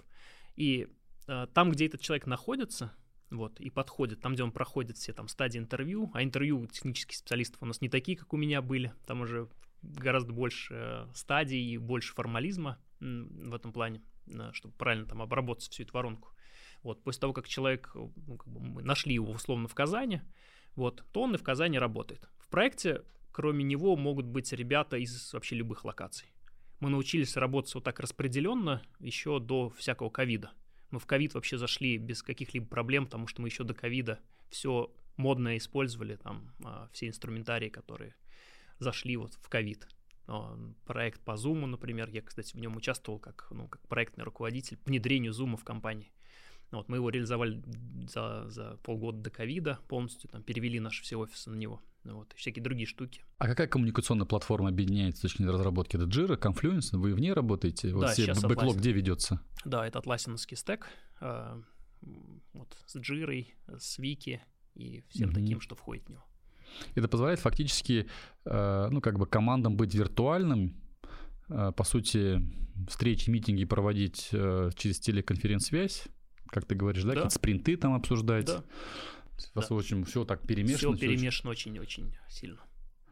[0.56, 0.88] И
[1.28, 2.94] э, там, где этот человек находится,
[3.30, 7.62] вот, и подходит, там, где он проходит все там стадии интервью, а интервью технических специалистов
[7.62, 9.50] у нас не такие, как у меня были, там уже
[9.82, 15.70] гораздо больше э, стадий и больше формализма в этом плане, э, чтобы правильно там обработать
[15.70, 16.30] всю эту воронку.
[16.84, 20.22] Вот, после того, как человек, ну, как бы мы нашли его условно в Казани,
[20.76, 22.30] вот, то он и в Казани работает.
[22.38, 26.28] В проекте кроме него могут быть ребята из вообще любых локаций.
[26.80, 30.52] Мы научились работать вот так распределенно еще до всякого ковида.
[30.92, 34.92] Мы в ковид вообще зашли без каких-либо проблем, потому что мы еще до ковида все
[35.18, 38.16] модное использовали, там а, все инструментарии, которые
[38.80, 39.88] зашли вот в ковид.
[40.86, 45.32] Проект по Zoom, например, я, кстати, в нем участвовал как, ну, как проектный руководитель внедрению
[45.32, 46.12] Zoom в компании.
[46.72, 47.64] Вот, мы его реализовали
[48.08, 52.38] за, за полгода до ковида полностью, там, перевели наши все офисы на него вот, и
[52.38, 53.24] всякие другие штуки.
[53.38, 55.96] А какая коммуникационная платформа объединяет с точки зрения разработки?
[55.96, 56.98] Это Jira, Confluence?
[56.98, 57.94] Вы в ней работаете?
[57.94, 59.42] Вот да, все сейчас бэклог где ведется?
[59.66, 60.88] Да, это атласиновский стек.
[61.22, 61.62] Э,
[62.54, 64.40] вот, с Jira, с Wiki
[64.76, 65.34] и всем mm-hmm.
[65.34, 66.24] таким, что входит в него.
[66.96, 68.08] Это позволяет фактически,
[68.46, 70.76] э, ну, как бы командам быть виртуальным,
[71.50, 72.42] э, по сути,
[72.88, 76.08] встречи, митинги проводить через телеконференц-связь,
[76.50, 77.16] как ты говоришь, да, да.
[77.16, 78.46] какие-то спринты там обсуждать.
[78.46, 78.64] Да.
[79.54, 79.76] У вас да.
[79.76, 80.96] очень все так перемешано.
[80.96, 82.60] Все перемешано очень-очень сильно.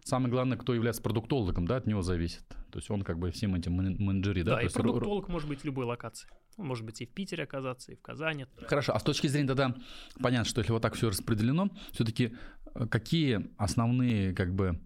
[0.04, 2.44] Самое главное, кто является продуктологом, да, от него зависит.
[2.72, 4.56] То есть он как бы всем этим менеджерит, да?
[4.56, 6.30] Да, и продуктолог может быть в любой локации.
[6.56, 8.46] Он может быть и в Питере оказаться, и в Казани.
[8.68, 9.76] Хорошо, а с точки зрения тогда,
[10.22, 12.36] понятно, что если вот так все распределено, все-таки
[12.74, 14.80] э, какие основные как бы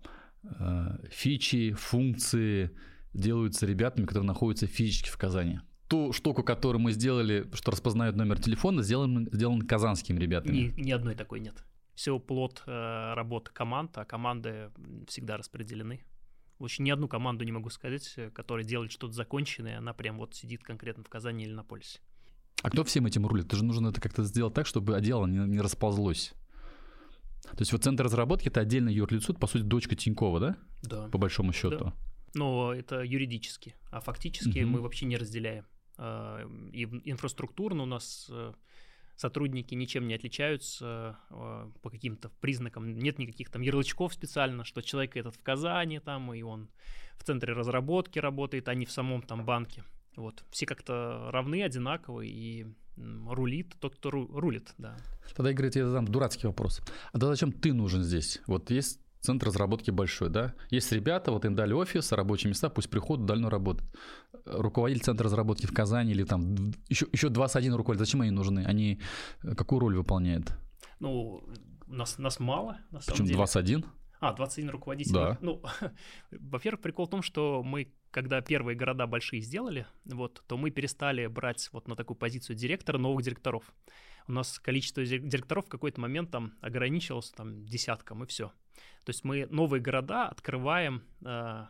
[0.43, 2.71] э, фичи, функции
[3.13, 5.61] делаются ребятами, которые находятся физически в Казани?
[5.91, 10.73] Ту штуку, которую мы сделали, что распознает номер телефона, сделан, сделан казанскими ребятами.
[10.77, 11.65] Ни, ни одной такой нет.
[11.95, 14.71] Все плод э, работы команд, а команды
[15.09, 15.99] всегда распределены.
[16.59, 20.33] Очень ни одну команду не могу сказать, э, которая делает что-то законченное, она прям вот
[20.33, 21.99] сидит конкретно в Казани или на полюсе.
[22.63, 23.49] А кто всем этим рулит?
[23.49, 26.31] Ты же нужно это как-то сделать так, чтобы одеяло не, не расползлось.
[27.43, 30.57] То есть вот центр разработки это отдельно юрлицо, по сути, дочка Тинькова, да?
[30.83, 31.09] Да.
[31.09, 31.85] По большому счету.
[31.85, 31.93] Да.
[32.33, 34.69] Но это юридически, а фактически угу.
[34.69, 35.65] мы вообще не разделяем.
[36.03, 38.53] А, и инфраструктурно у нас э,
[39.17, 42.97] сотрудники ничем не отличаются э, по каким-то признакам.
[42.97, 46.69] Нет никаких там ярлычков специально, что человек этот в Казани там, и он
[47.17, 49.83] в центре разработки работает, а не в самом там банке.
[50.15, 50.43] Вот.
[50.49, 52.65] Все как-то равны, одинаковы, и
[52.97, 54.97] рулит тот, кто рулит, да.
[55.35, 56.81] Тогда, Игорь, я задам дурацкий вопрос.
[57.09, 58.41] А тогда зачем ты нужен здесь?
[58.47, 60.53] Вот есть центр разработки большой, да?
[60.69, 63.89] Есть ребята, вот им дали офис, рабочие места, пусть приходят, дально работают.
[64.45, 68.65] Руководитель центра разработки в Казани или там еще, еще 21 руководитель, зачем они нужны?
[68.65, 68.99] Они
[69.43, 70.53] э, какую роль выполняют?
[70.99, 71.43] Ну,
[71.87, 73.37] нас, нас мало, на самом Почему, деле.
[73.37, 73.85] 21?
[74.19, 75.13] А, 21 руководитель.
[75.13, 75.37] Да.
[75.41, 75.61] Ну,
[76.31, 81.27] во-первых, прикол в том, что мы, когда первые города большие сделали, вот, то мы перестали
[81.27, 83.63] брать вот на такую позицию директора новых директоров.
[84.31, 88.53] У нас количество директоров в какой-то момент там ограничивалось там десятком, и все.
[89.03, 91.03] То есть мы новые города открываем.
[91.19, 91.65] Э,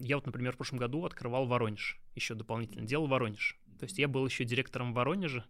[0.00, 3.60] я вот, например, в прошлом году открывал Воронеж, еще дополнительно делал Воронеж.
[3.78, 5.44] То есть я был еще директором в Воронеже,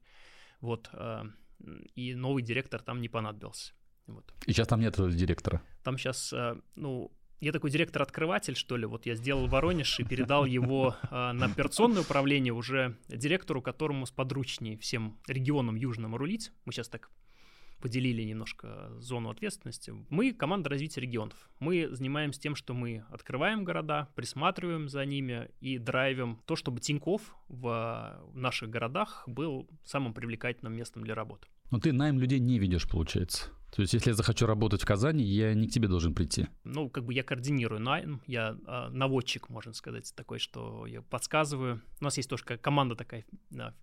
[0.60, 1.22] вот, э,
[1.94, 3.72] и новый директор там не понадобился.
[4.06, 4.30] Вот.
[4.44, 5.62] И сейчас там нет директора?
[5.82, 10.44] Там сейчас, э, ну, я такой директор-открыватель, что ли, вот я сделал Воронеж и передал
[10.44, 16.52] его э, на операционное управление уже директору, которому сподручнее всем регионам южным рулить.
[16.66, 17.10] Мы сейчас так
[17.80, 19.94] поделили немножко зону ответственности.
[20.10, 21.48] Мы команда развития регионов.
[21.60, 27.34] Мы занимаемся тем, что мы открываем города, присматриваем за ними и драйвим то, чтобы Тиньков
[27.48, 31.48] в наших городах был самым привлекательным местом для работы.
[31.70, 33.50] Но ты найм людей не ведешь, получается.
[33.70, 36.48] То есть, если я захочу работать в Казани, я не к тебе должен прийти.
[36.64, 41.80] Ну, как бы я координирую найм, я э, наводчик, можно сказать, такой, что я подсказываю.
[42.00, 43.74] У нас есть тоже команда такая да,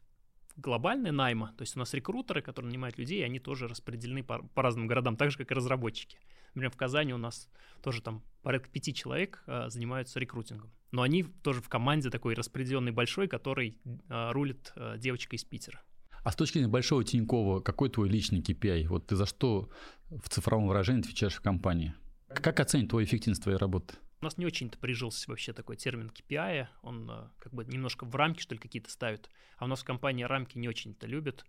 [0.58, 4.62] глобальная найма, то есть у нас рекрутеры, которые нанимают людей, они тоже распределены по, по
[4.64, 6.20] разным городам, так же, как и разработчики.
[6.50, 7.50] Например, в Казани у нас
[7.82, 10.72] тоже там порядка пяти человек э, занимаются рекрутингом.
[10.92, 15.84] Но они тоже в команде такой распределенный большой, который э, рулит э, девочка из Питера.
[16.28, 18.90] А с точки зрения большого Тинькова, какой твой личный KPI?
[18.90, 19.70] Вот ты за что
[20.10, 21.94] в цифровом выражении отвечаешь в компании?
[22.28, 23.96] Как оценить твою эффективность твоей работы?
[24.20, 28.14] У нас не очень-то прижился вообще такой термин KPI, он э, как бы немножко в
[28.14, 31.46] рамки, что ли, какие-то ставит, а у нас в компании рамки не очень-то любят.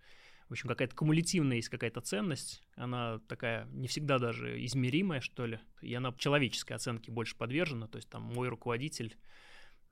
[0.49, 5.59] В общем, какая-то кумулятивная есть какая-то ценность, она такая не всегда даже измеримая, что ли,
[5.83, 9.17] и она человеческой оценке больше подвержена, то есть там мой руководитель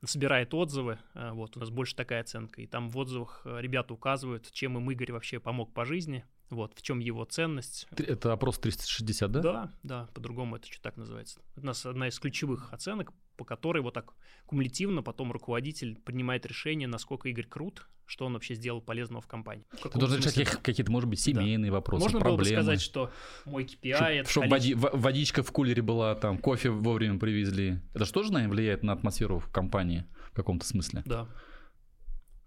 [0.05, 3.93] собирает отзывы, э, вот, у нас больше такая оценка, и там в отзывах э, ребята
[3.93, 7.87] указывают, чем им Игорь вообще помог по жизни, вот, в чем его ценность.
[7.97, 9.41] Это опрос 360, да?
[9.41, 11.39] Да, да, по-другому это что так называется.
[11.55, 14.13] Это у нас одна из ключевых оценок, по которой вот так
[14.45, 19.65] кумулятивно потом руководитель принимает решение, насколько Игорь крут, что он вообще сделал полезного в компании.
[19.71, 21.77] В Ты должен решать какие-то, может быть, семейные да.
[21.77, 22.37] вопросы, Можно проблемы.
[22.37, 23.11] было бы сказать, что
[23.45, 24.89] мой KPI Чтоб, это Чтобы количество...
[24.93, 27.81] водичка в кулере была, там, кофе вовремя привезли.
[27.93, 31.03] Это же тоже, наверное, влияет на атмосферу в компании в каком-то смысле?
[31.05, 31.27] Да.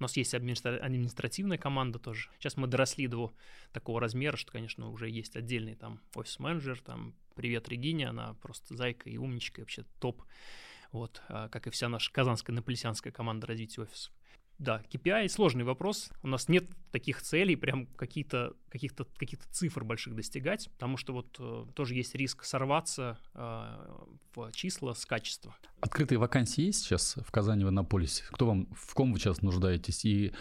[0.01, 0.79] У нас есть администра...
[0.79, 2.31] административная команда тоже.
[2.39, 3.35] Сейчас мы доросли до
[3.71, 9.11] такого размера, что, конечно, уже есть отдельный там офис-менеджер, там привет Регине, она просто зайка
[9.11, 10.23] и умничка, и вообще топ.
[10.91, 14.11] Вот, а, как и вся наша казанская наполисянская команда развития офиса.
[14.61, 16.11] Да, KPI сложный вопрос.
[16.23, 21.35] У нас нет таких целей, прям какие-то каких-то каких цифр больших достигать, потому что вот
[21.39, 23.39] э, тоже есть риск сорваться э,
[24.35, 25.57] в числа с качества.
[25.81, 28.25] Открытые вакансии есть сейчас в Казани в Иннополисе?
[28.33, 30.05] Кто вам, в ком вы сейчас нуждаетесь?
[30.05, 30.35] И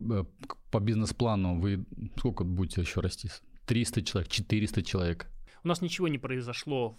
[0.00, 0.24] э,
[0.70, 1.84] по бизнес-плану вы
[2.16, 3.28] сколько будете еще расти?
[3.66, 5.26] 300 человек, 400 человек?
[5.64, 6.96] У нас ничего не произошло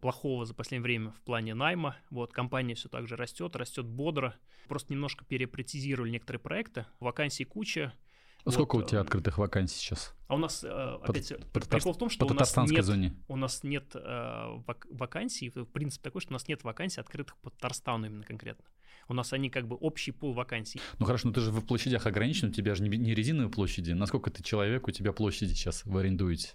[0.00, 1.96] плохого за последнее время в плане найма.
[2.10, 4.34] Вот, компания все так же растет, растет бодро.
[4.68, 6.86] Просто немножко перепретизировали некоторые проекты.
[7.00, 7.92] Вакансий куча.
[8.48, 10.14] Сколько вот, у тебя э, открытых вакансий сейчас?
[10.28, 10.68] А у нас, э,
[11.02, 13.14] опять, по, прикол в том, что у нас, нет, зоне.
[13.28, 18.06] у нас нет э, вакансий, принцип такой, что у нас нет вакансий, открытых по Татарстану
[18.06, 18.64] именно конкретно.
[19.08, 20.80] У нас они как бы общий пул вакансий.
[20.98, 23.92] Ну хорошо, но ты же в площадях ограничен, у тебя же не, не резиновые площади.
[23.92, 26.50] Насколько ты человек, у тебя площади сейчас вы арендуете?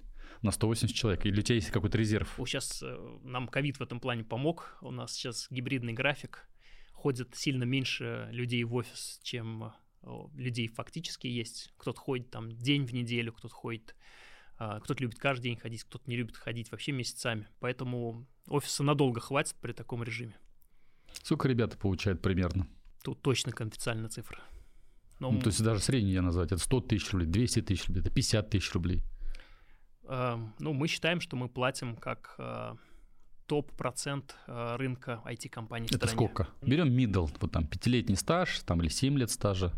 [0.45, 1.25] На 180 человек?
[1.25, 2.35] Или у тебя есть какой-то резерв?
[2.45, 4.77] Сейчас э, нам ковид в этом плане помог.
[4.81, 6.47] У нас сейчас гибридный график.
[6.93, 9.73] Ходит сильно меньше людей в офис, чем
[10.35, 11.73] людей фактически есть.
[11.77, 13.95] Кто-то ходит там день в неделю, кто-то ходит,
[14.57, 17.47] а, кто-то любит каждый день ходить, кто-то не любит ходить вообще месяцами.
[17.59, 20.37] Поэтому офиса надолго хватит при таком режиме.
[21.23, 22.67] Сколько ребята получают примерно?
[23.03, 24.39] Тут точно конфиденциальная цифра.
[25.19, 25.31] Но...
[25.31, 28.11] Ну, то есть даже средний я назвать, это 100 тысяч рублей, 200 тысяч рублей, это
[28.11, 29.01] 50 тысяч рублей.
[30.07, 32.75] Эм, ну, мы считаем, что мы платим как э,
[33.47, 36.47] топ-процент э, рынка IT-компаний Это сколько?
[36.61, 39.73] Берем middle, вот там пятилетний стаж, там или 7 лет стажа.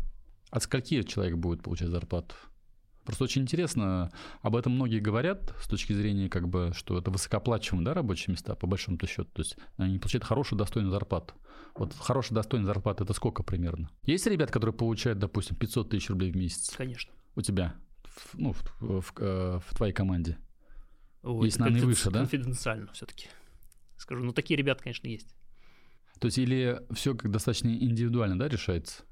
[0.50, 2.34] От скольки человек будет получать зарплату?
[3.04, 4.12] Просто очень интересно,
[4.42, 8.54] об этом многие говорят с точки зрения, как бы, что это высокооплачиваемые да, рабочие места,
[8.54, 9.30] по большому-то счету.
[9.32, 11.32] То есть они получают хорошую, достойную зарплату.
[11.74, 13.90] Вот хорошая, достойная зарплата– это сколько примерно?
[14.02, 16.74] Есть ребят, которые получают, допустим, 500 тысяч рублей в месяц?
[16.76, 17.10] Конечно.
[17.34, 17.76] У тебя?
[18.34, 20.38] Ну, в, в, в, э, в твоей команде?
[21.22, 22.20] Ой, есть, наверное, выше, да?
[22.20, 23.28] Конфиденциально все-таки.
[23.96, 25.34] Скажу, ну такие ребята, конечно, есть.
[26.20, 29.04] То есть или все как достаточно индивидуально, да, решается?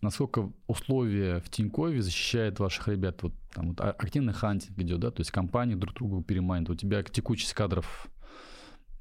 [0.00, 3.22] Насколько условия в Тинькове защищают ваших ребят?
[3.22, 6.68] Вот там вот а, активный хантинг идет, да, то есть компании друг другу переманят.
[6.70, 8.08] У тебя текучесть кадров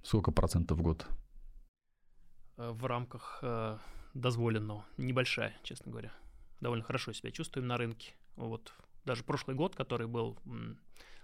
[0.01, 1.05] сколько процентов в год?
[2.57, 3.77] Э, в рамках э,
[4.13, 4.85] дозволенного.
[4.97, 6.13] Небольшая, честно говоря.
[6.61, 8.13] Довольно хорошо себя чувствуем на рынке.
[8.35, 8.73] Вот
[9.05, 10.37] даже прошлый год, который был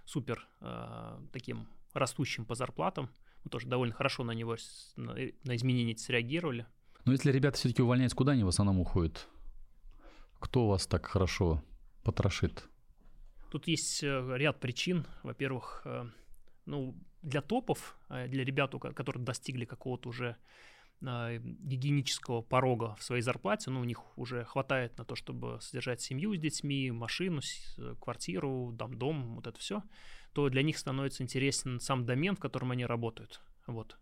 [0.04, 3.10] супер э, таким растущим по зарплатам.
[3.44, 4.56] Мы тоже довольно хорошо на него,
[4.96, 6.66] на, на изменения среагировали.
[7.04, 9.28] Но если ребята все-таки увольняются, куда они в основном уходят?
[10.38, 11.62] Кто вас так хорошо
[12.02, 12.68] потрошит?
[13.50, 15.06] Тут есть э, ряд причин.
[15.22, 16.06] Во-первых, э,
[16.66, 20.36] ну, для топов, э, для ребят, которые достигли какого-то уже
[21.00, 26.34] гигиенического порога в своей зарплате, ну, у них уже хватает на то, чтобы содержать семью
[26.34, 27.40] с детьми, машину,
[28.00, 29.82] квартиру, дом, дом, вот это все,
[30.32, 33.40] то для них становится интересен сам домен, в котором они работают.
[33.66, 33.98] Вот.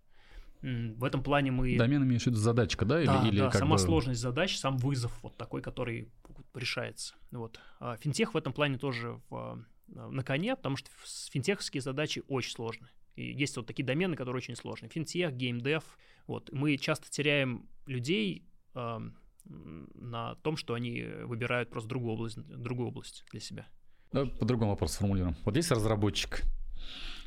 [0.60, 1.76] В этом плане мы...
[1.78, 3.04] Домен имеешь в виду задачка, да?
[3.04, 3.78] Да, или, или да, сама бы...
[3.78, 6.10] сложность задач, сам вызов вот такой, который
[6.52, 7.14] решается.
[7.30, 7.60] Вот.
[7.78, 10.90] А финтех в этом плане тоже в, на коне, потому что
[11.30, 12.90] финтеховские задачи очень сложные.
[13.18, 14.90] Есть вот такие домены, которые очень сложные.
[14.90, 15.84] Финтех, геймдев.
[16.26, 16.50] Вот.
[16.52, 18.98] Мы часто теряем людей э,
[19.44, 23.66] на том, что они выбирают просто другую область, другую область для себя.
[24.10, 25.36] По-другому вопрос сформулируем.
[25.44, 26.42] Вот есть разработчик.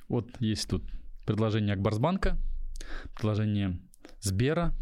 [0.07, 0.83] Вот есть тут
[1.25, 2.37] предложение Акбарсбанка,
[3.13, 3.79] предложение
[4.19, 4.73] Сбера,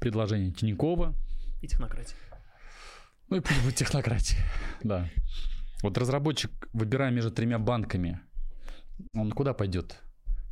[0.00, 1.14] предложение Тинькова.
[1.62, 2.16] И технократия.
[3.28, 4.38] Ну и пусть будет технократия,
[4.82, 5.08] да.
[5.82, 8.20] Вот разработчик, выбирая между тремя банками,
[9.14, 10.00] он куда пойдет?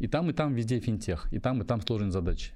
[0.01, 2.53] И там, и там везде финтех, и там, и там сложные задачи.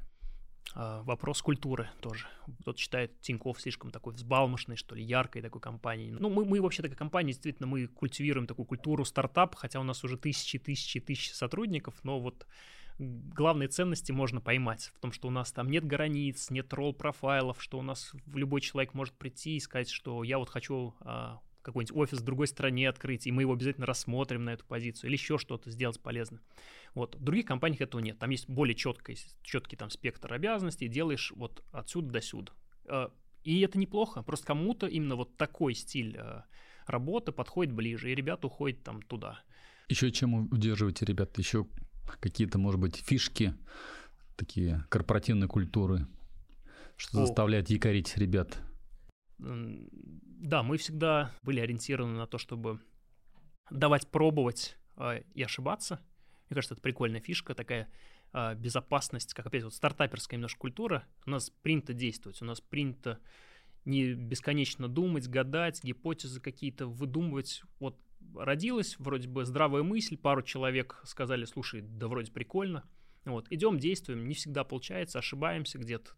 [0.75, 2.27] А, вопрос культуры тоже.
[2.63, 6.11] Кто-то считает Тиньков слишком такой взбалмошной, что ли, яркой такой компанией.
[6.11, 10.03] Ну, мы, мы вообще такая компания, действительно, мы культивируем такую культуру стартап, хотя у нас
[10.05, 12.47] уже тысячи, тысячи, тысячи сотрудников, но вот
[12.99, 17.79] главные ценности можно поймать в том, что у нас там нет границ, нет ролл-профайлов, что
[17.79, 22.19] у нас любой человек может прийти и сказать, что я вот хочу а, какой-нибудь офис
[22.21, 25.71] в другой стране открыть, и мы его обязательно рассмотрим на эту позицию, или еще что-то
[25.71, 26.41] сделать полезно.
[26.95, 27.17] Вот.
[27.17, 28.19] В других компаниях этого нет.
[28.19, 32.53] Там есть более четкий, четкий там спектр обязанностей, делаешь вот отсюда до сюда.
[32.87, 36.45] А, и это неплохо, просто кому-то именно вот такой стиль а,
[36.87, 39.41] работы подходит ближе, и ребята уходят там туда.
[39.89, 41.37] Еще чем удерживаете ребят?
[41.39, 41.67] Еще
[42.21, 43.55] какие-то, может быть, фишки
[44.37, 46.07] такие корпоративной культуры,
[46.97, 47.27] что О.
[47.27, 48.61] заставляет якорить ребят?
[49.39, 52.81] Да, мы всегда были ориентированы на то, чтобы
[53.71, 56.01] давать пробовать э, и ошибаться.
[56.49, 57.91] Мне кажется, это прикольная фишка, такая
[58.33, 61.07] э, безопасность, как опять вот стартаперская немножко культура.
[61.27, 63.19] У нас принято действовать, у нас принято
[63.85, 67.63] не бесконечно думать, гадать, гипотезы какие-то выдумывать.
[67.81, 67.99] Вот
[68.35, 72.85] родилась вроде бы здравая мысль, пару человек сказали, слушай, да вроде прикольно.
[73.25, 76.11] Вот, идем, действуем, не всегда получается, ошибаемся где-то,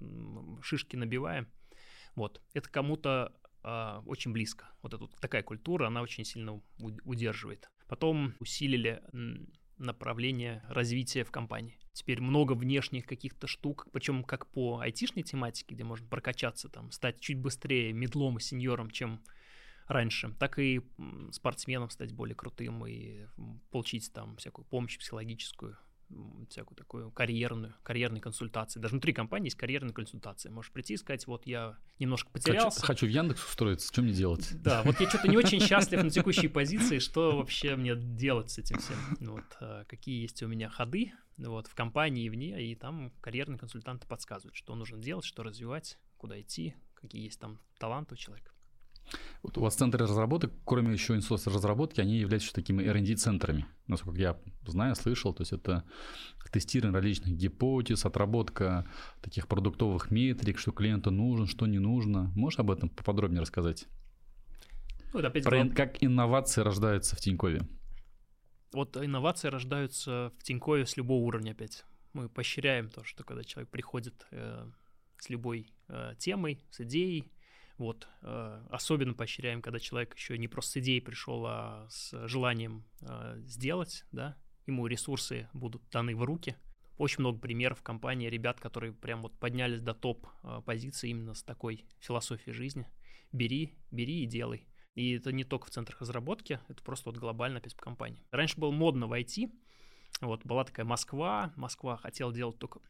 [0.61, 1.46] шишки набиваем.
[2.16, 4.70] Вот, это кому-то э, очень близко.
[4.83, 7.70] Вот эта такая культура, она очень сильно удерживает.
[7.87, 9.02] Потом усилили
[9.79, 11.79] направление развития в компании.
[11.92, 17.20] Теперь много внешних каких-то штук, причем как по айтишной тематике, где можно прокачаться, там, стать
[17.20, 19.22] чуть быстрее медлом и сеньором, чем
[19.87, 20.81] раньше, так и
[21.31, 23.26] спортсменом стать более крутым и
[23.70, 25.79] получить там всякую помощь психологическую,
[26.49, 28.79] всякую такую карьерную, карьерные консультации.
[28.79, 30.49] Даже внутри компании есть карьерные консультации.
[30.49, 32.81] Можешь прийти и сказать, вот я немножко потерялся.
[32.81, 34.51] Хочу, хочу в Яндекс устроиться, что мне делать?
[34.62, 38.59] Да, вот я что-то не очень счастлив на текущей позиции, что вообще мне делать с
[38.59, 38.97] этим всем?
[39.21, 43.59] Вот, а, какие есть у меня ходы вот, в компании и вне, и там карьерные
[43.59, 48.53] консультанты подсказывают, что нужно делать, что развивать, куда идти, какие есть там таланты у человека.
[49.42, 54.37] Вот у вас центры разработок, кроме еще инструментов разработки, они являются такими R&D-центрами, насколько я
[54.66, 55.33] знаю, слышал.
[55.33, 55.85] То есть это
[56.51, 58.87] тестирование различных гипотез, отработка
[59.21, 62.33] таких продуктовых метрик, что клиенту нужно, что не нужно.
[62.35, 63.87] Можешь об этом поподробнее рассказать?
[65.12, 67.62] Ну, опять Про как инновации рождаются в Тинькове.
[68.73, 71.85] Вот инновации рождаются в Тинькове с любого уровня опять.
[72.12, 74.66] Мы поощряем то, что когда человек приходит э,
[75.19, 77.31] с любой э, темой, с идеей,
[77.79, 78.09] вот.
[78.23, 83.41] Э, особенно поощряем, когда человек еще не просто с идеей пришел, а с желанием э,
[83.45, 84.37] сделать, да,
[84.67, 86.57] ему ресурсы будут даны в руки.
[86.97, 92.55] Очень много примеров компании, ребят, которые прям вот поднялись до топ-позиции именно с такой философией
[92.55, 92.87] жизни.
[93.33, 94.67] Бери, бери и делай.
[94.95, 98.24] И это не только в центрах разработки, это просто вот глобально опять по компании.
[98.31, 99.53] Раньше было модно войти,
[100.22, 102.81] вот была такая Москва, Москва хотела делать только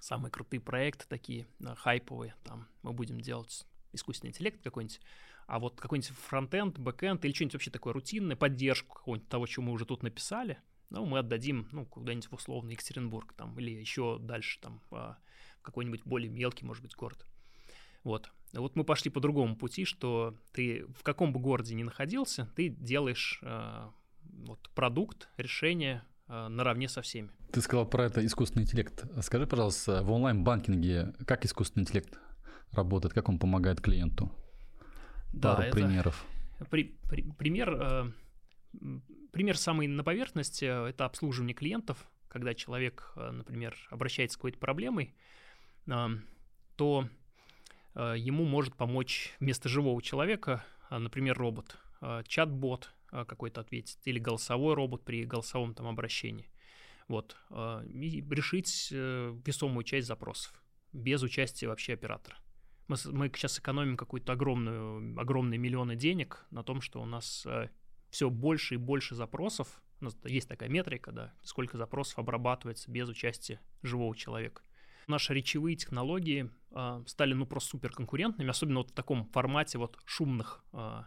[0.00, 1.46] самые крутые проекты такие,
[1.78, 5.00] хайповые, там мы будем делать искусственный интеллект какой-нибудь,
[5.46, 9.72] а вот какой-нибудь фронтенд, бэкенд или что-нибудь вообще такое рутинное, поддержку какого-нибудь того, чего мы
[9.72, 10.58] уже тут написали,
[10.90, 15.16] ну, мы отдадим, ну, куда-нибудь в условный Екатеринбург там, или еще дальше там, а,
[15.58, 17.26] в какой-нибудь более мелкий, может быть, город.
[18.02, 18.30] Вот.
[18.52, 22.68] Вот мы пошли по другому пути, что ты в каком бы городе ни находился, ты
[22.68, 23.88] делаешь э,
[24.22, 27.30] вот, продукт, решение э, наравне со всеми.
[27.52, 29.04] Ты сказал про это искусственный интеллект.
[29.22, 32.18] Скажи, пожалуйста, в онлайн-банкинге как искусственный интеллект
[32.72, 34.30] работает, как он помогает клиенту?
[35.32, 36.24] Да, Пару это примеров.
[36.70, 38.10] При, при, пример, э,
[39.32, 42.08] пример самый на поверхности– это обслуживание клиентов.
[42.30, 45.14] когда человек, например, обращается с какой-то проблемой,
[45.84, 47.08] то
[47.94, 51.76] ему может помочь вместо живого человека, например, робот,
[52.26, 56.48] чат-бот какой-то ответит, или голосовой робот при голосовом там обращении.
[57.08, 57.36] Вот.
[57.88, 60.54] И решить э, весомую часть запросов
[60.92, 62.36] без участия вообще оператора.
[62.90, 67.68] Мы, мы сейчас экономим какую-то огромную, огромные миллионы денег на том, что у нас э,
[68.10, 69.80] все больше и больше запросов.
[70.00, 74.62] У нас есть такая метрика, да, сколько запросов обрабатывается без участия живого человека.
[75.06, 79.96] Наши речевые технологии э, стали ну просто супер конкурентными, особенно вот в таком формате вот
[80.04, 81.04] шумных, э,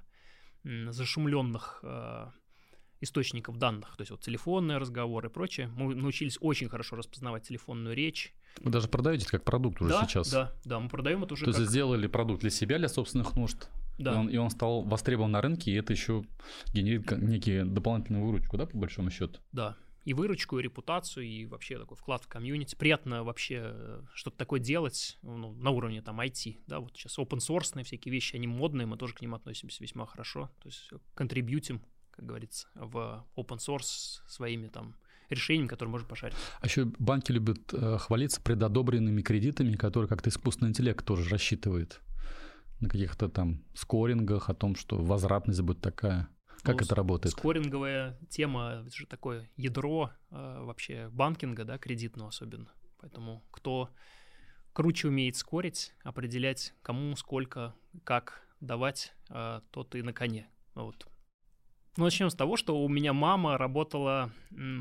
[0.63, 2.31] зашумленных э,
[3.01, 5.67] источников данных, то есть вот телефонные разговоры и прочее.
[5.75, 8.33] Мы научились очень хорошо распознавать телефонную речь.
[8.61, 10.31] Вы даже продаете как продукт уже да, сейчас.
[10.31, 11.45] Да, да, мы продаем это уже.
[11.45, 11.59] То как...
[11.59, 13.69] есть сделали продукт для себя, для собственных нужд.
[13.97, 14.13] Да.
[14.13, 16.23] И он, и он стал востребован на рынке, и это еще
[16.73, 19.39] генерит некие дополнительную выручку, да, по большому счету?
[19.51, 19.75] Да.
[20.03, 22.75] И выручку, и репутацию, и вообще такой вклад в комьюнити.
[22.75, 26.57] Приятно вообще э, что-то такое делать ну, на уровне там IT.
[26.67, 30.05] Да, вот сейчас open source всякие вещи, они модные, мы тоже к ним относимся весьма
[30.05, 30.49] хорошо.
[30.61, 31.81] То есть контрибьютим
[32.13, 34.95] как говорится, в open source своими там
[35.33, 36.35] решениями, которые можно пошарить.
[36.59, 42.01] А еще банки любят э, хвалиться предодобренными кредитами, которые как-то искусственный интеллект тоже рассчитывает
[42.79, 46.27] на каких-то там скорингах о том, что возвратность будет такая.
[46.61, 47.33] Как ну, это работает?
[47.33, 52.71] Скоринговая тема, это же такое ядро э, вообще банкинга, да, кредитного особенно.
[52.99, 53.89] Поэтому кто
[54.71, 60.47] круче умеет скорить, определять, кому, сколько, как давать, э, тот и на коне.
[60.73, 61.07] Вот.
[61.95, 64.31] Ну, начнем с того, что у меня мама работала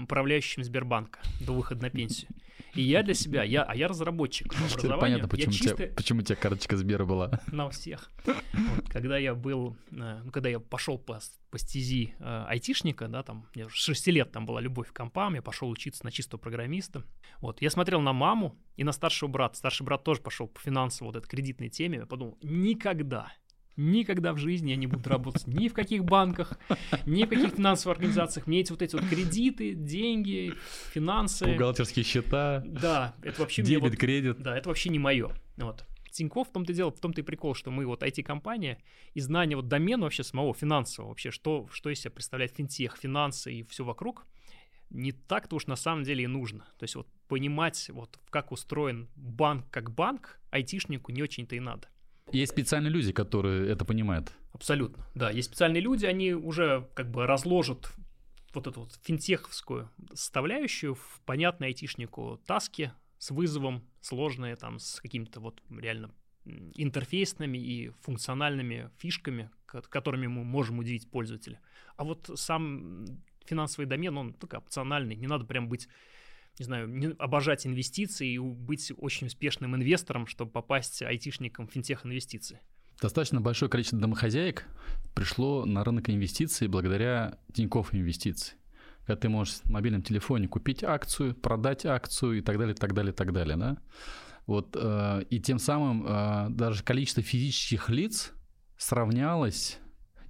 [0.03, 2.31] управляющим Сбербанка до выхода на пенсию.
[2.75, 5.77] И я для себя, я, а я разработчик по Понятно, почему, я чисто...
[5.77, 7.43] тебя, почему у тебя карточка Сбера была.
[7.53, 8.11] На всех.
[8.25, 13.23] Вот, когда я был, э, ну, когда я пошел по, по стези э, айтишника, да,
[13.23, 17.05] там, мне 6 лет там была любовь к компам, я пошел учиться на чистого программиста.
[17.41, 19.59] Вот, я смотрел на маму и на старшего брата.
[19.59, 21.99] Старший брат тоже пошел по финансовой вот этой кредитной теме.
[21.99, 23.31] Я подумал, никогда,
[23.77, 26.59] Никогда в жизни я не буду работать ни в каких банках,
[27.07, 28.47] ни в каких финансовых организациях.
[28.47, 30.53] Мне эти вот эти вот кредиты, деньги,
[30.93, 31.47] финансы.
[31.47, 32.63] Бухгалтерские счета.
[32.67, 34.39] Да, это вообще дебет, вот, кредит.
[34.39, 35.31] Да, это вообще не мое.
[35.57, 35.85] Вот.
[36.11, 38.79] Тинькофф в том-то дело, в том-то и прикол, что мы вот IT-компания,
[39.15, 43.53] и знание вот домена вообще самого финансового, вообще, что, что из себя представляет финтех, финансы
[43.53, 44.27] и все вокруг,
[44.91, 46.67] не так-то уж на самом деле и нужно.
[46.79, 51.89] То есть вот понимать, вот как устроен банк как банк, айтишнику не очень-то и надо.
[52.33, 54.33] Есть специальные люди, которые это понимают.
[54.53, 55.31] Абсолютно, да.
[55.31, 57.93] Есть специальные люди, они уже как бы разложат
[58.55, 65.41] вот эту вот финтеховскую составляющую в понятной айтишнику таски с вызовом, сложные там, с какими-то
[65.41, 66.11] вот реально
[66.45, 71.61] интерфейсными и функциональными фишками, которыми мы можем удивить пользователя.
[71.97, 73.07] А вот сам
[73.45, 75.89] финансовый домен, он только опциональный, не надо прям быть
[76.59, 82.61] не знаю, обожать инвестиции и быть очень успешным инвестором, чтобы попасть айтишником в финтех-инвестиции.
[83.01, 84.67] Достаточно большое количество домохозяек
[85.15, 88.55] пришло на рынок инвестиций благодаря Тинькофф инвестиций.
[89.07, 93.13] Когда ты можешь в мобильном телефоне купить акцию, продать акцию и так далее, так далее,
[93.13, 93.79] так далее, да?
[94.47, 98.33] Вот, э, и тем самым э, даже количество физических лиц
[98.77, 99.79] сравнялось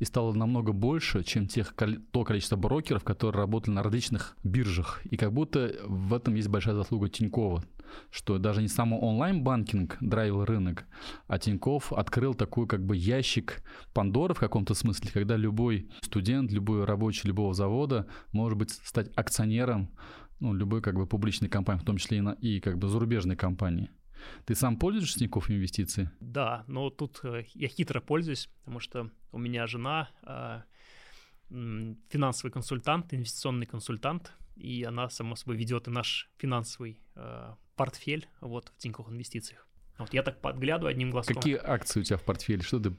[0.03, 1.77] и стало намного больше, чем тех,
[2.11, 5.01] то количество брокеров, которые работали на различных биржах.
[5.05, 7.63] И как будто в этом есть большая заслуга Тинькова,
[8.11, 10.87] что даже не само онлайн-банкинг драйвил рынок,
[11.29, 13.63] а Тиньков открыл такой как бы ящик
[13.95, 19.89] Пандоры в каком-то смысле, когда любой студент, любой рабочий любого завода может быть стать акционером
[20.41, 23.37] ну, любой как бы публичной компании, в том числе и, на, и как бы зарубежной
[23.37, 23.89] компании.
[24.45, 26.11] Ты сам пользуешься Тинькофф инвестиции?
[26.21, 30.63] Да, но тут э, я хитро пользуюсь, потому что у меня жена э,
[32.09, 38.69] финансовый консультант, инвестиционный консультант, и она, само собой, ведет и наш финансовый э, портфель вот,
[38.69, 39.67] в Тинькофф инвестициях.
[39.99, 41.37] Вот я так подглядываю одним глазком.
[41.37, 42.63] Какие акции у тебя в портфеле?
[42.63, 42.95] Что ты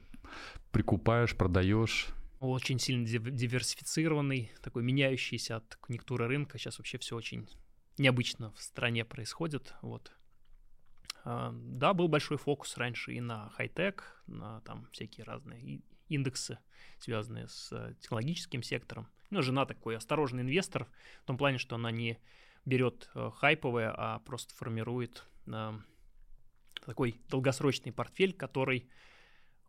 [0.72, 2.06] прикупаешь, продаешь?
[2.40, 6.58] Очень сильно диверсифицированный, такой меняющийся от конъюнктуры рынка.
[6.58, 7.48] Сейчас вообще все очень
[7.98, 9.74] необычно в стране происходит.
[9.82, 10.12] Вот.
[11.24, 16.58] А, да, был большой фокус раньше и на хай-тек, на там всякие разные индексы,
[16.98, 19.08] связанные с э, технологическим сектором.
[19.30, 20.86] Но жена такой осторожный инвестор,
[21.22, 22.18] в том плане, что она не
[22.66, 25.72] берет э, хайповое, а просто формирует э,
[26.84, 28.90] такой долгосрочный портфель, который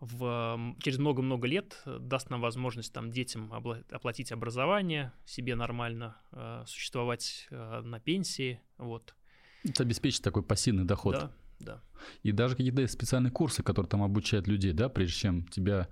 [0.01, 3.51] в, через много-много лет даст нам возможность там детям
[3.89, 9.15] оплатить образование, себе нормально э, существовать э, на пенсии, вот.
[9.63, 11.15] Это обеспечит такой пассивный доход.
[11.15, 11.81] Да, да.
[12.23, 15.87] И даже какие-то специальные курсы, которые там обучают людей, да, прежде чем тебя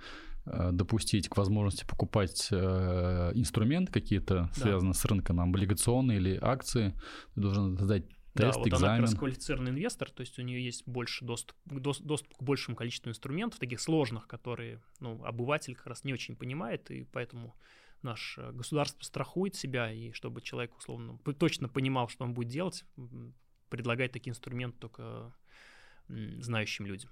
[0.46, 4.62] э, допустить к возможности покупать э, инструмент какие-то, Да.
[4.62, 6.94] связанные с рынком, облигационные или акции,
[7.36, 8.06] ты должен сдать
[8.36, 9.02] Да, тест, вот она экзамен.
[9.04, 12.76] как раз квалифицированный инвестор, то есть у нее есть больше доступ, дос- доступ к большему
[12.76, 17.56] количеству инструментов, таких сложных, которые ну, обыватель как раз не очень понимает, и поэтому
[18.02, 22.84] наше э, государство страхует себя, и чтобы человек условно точно понимал, что он будет делать,
[23.70, 25.34] предлагает такие инструменты только
[26.08, 27.10] знающим людям.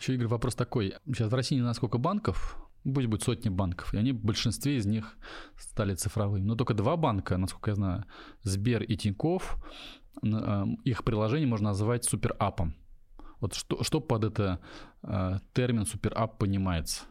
[0.00, 0.94] Еще, Игорь, вопрос такой.
[1.06, 4.76] Сейчас в России не знаю, сколько банков, пусть будет сотни банков, и они в большинстве
[4.76, 5.16] из них
[5.56, 6.44] стали цифровыми.
[6.44, 8.04] Но только два банка, насколько я знаю,
[8.42, 9.56] Сбер и Тиньков,
[10.22, 12.74] э, их приложение можно назвать суперапом.
[13.40, 14.60] Вот что, что под это
[15.02, 17.04] э, термин суперап понимается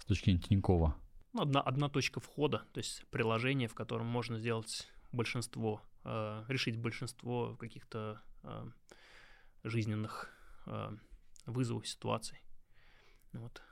[0.00, 0.94] с точки зрения Тинькова?
[1.32, 6.76] Ну, одна, одна точка входа, то есть приложение, в котором можно сделать большинство, э, решить
[6.76, 8.70] большинство каких-то э,
[9.68, 10.30] жизненных
[10.66, 10.90] э,
[11.46, 12.38] вызовов, ситуаций.
[13.32, 13.62] Ну Вот.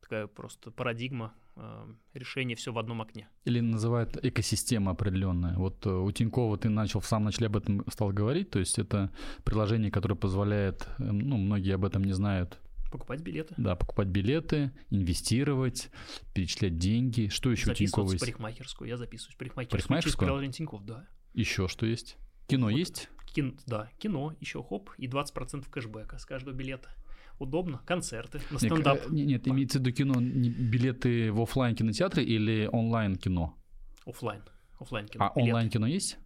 [0.00, 3.28] Такая просто парадигма э, решения все в одном окне.
[3.44, 5.56] Или называют экосистема определенная.
[5.56, 8.78] Вот э, у Тинькова ты начал в самом начале об этом стал говорить, то есть
[8.78, 9.10] это
[9.44, 12.60] приложение, которое позволяет, э, ну, многие об этом не знают,
[12.94, 13.54] Покупать билеты.
[13.56, 15.90] Да, покупать билеты, инвестировать,
[16.32, 17.26] перечислять деньги.
[17.26, 18.20] Что еще у Тинькова есть?
[18.20, 18.88] парикмахерскую.
[18.88, 19.80] Я записываюсь в парикмахерскую.
[19.80, 20.26] Через Парикмахерскую?
[20.28, 21.08] приложение да.
[21.32, 22.16] Еще что есть?
[22.46, 22.76] Кино Вот.
[22.76, 23.10] есть?
[23.34, 26.88] Кин, да, кино, еще хоп, и 20% кэшбэка с каждого билета.
[27.40, 27.80] Удобно.
[27.84, 28.98] Концерты на Нет, стендап.
[29.06, 33.56] э, не- Нет, имеется в виду кино, не билеты в оффлайн кинотеатре или онлайн кино?
[34.06, 34.42] Оффлайн.
[34.78, 35.24] Оффлайн кино.
[35.24, 36.18] А онлайн кино есть?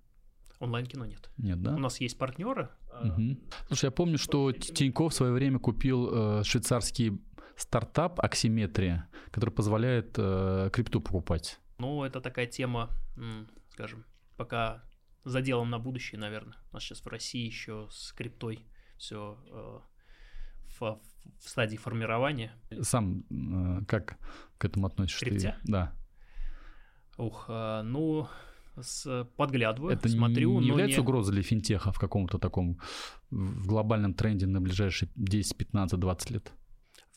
[0.61, 1.31] Онлайн кино нет.
[1.39, 1.75] Нет, да?
[1.75, 2.69] У нас есть партнеры.
[3.03, 3.39] Мгм.
[3.69, 7.21] Слушай, я помню, что Тиньков в свое время купил э, швейцарский
[7.57, 11.59] стартап Aximetria, который позволяет э, крипту покупать.
[11.79, 12.91] Но это такая тема,
[13.71, 14.05] скажем,
[14.37, 14.83] пока
[15.29, 16.57] заделом на будущее, наверное.
[16.71, 18.67] У нас сейчас в России еще с криптой
[18.97, 19.39] все
[20.81, 21.01] в,
[21.39, 22.53] в стадии формирования.
[22.83, 24.19] Сам э, как
[24.59, 25.25] к этому относишься?
[25.25, 25.31] ты?
[25.31, 25.57] Крипте?
[25.65, 25.93] Да.
[27.17, 28.29] Ух, а, ну,
[28.81, 32.81] с, подглядываю, Это смотрю, не является не- угрозой для финтеха в каком-то таком
[33.31, 36.53] в глобальном тренде на ближайшие 10, 15, 20 лет?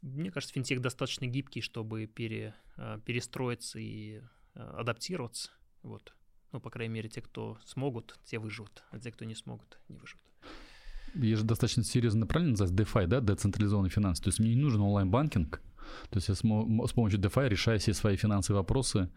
[0.01, 4.22] Мне кажется, финтех достаточно гибкий, чтобы пере, а, перестроиться и
[4.55, 5.51] а, адаптироваться.
[5.84, 6.14] Вот.
[6.52, 9.97] Ну, по крайней мере, те, кто смогут, те выживут, а те, кто не смогут, не
[9.97, 10.26] выживут.
[11.14, 14.20] Есть же достаточно серьезно правильно называется DeFi, да, децентрализованный финанс.
[14.20, 15.62] То есть мне не нужен онлайн-банкинг.
[16.10, 19.10] То есть я с помощью DeFi решаю все свои финансовые вопросы,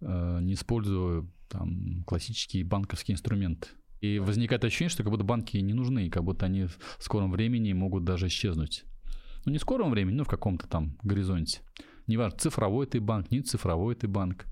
[0.00, 3.68] э, не используя там классические банковские инструменты.
[4.00, 7.72] И возникает ощущение, что как будто банки не нужны, как будто они в скором времени
[7.72, 8.84] могут даже исчезнуть.
[9.44, 11.60] Ну, не в скором времени, но в каком-то там горизонте.
[12.06, 14.46] Неважно, цифровой ты банк, не цифровой ты банк.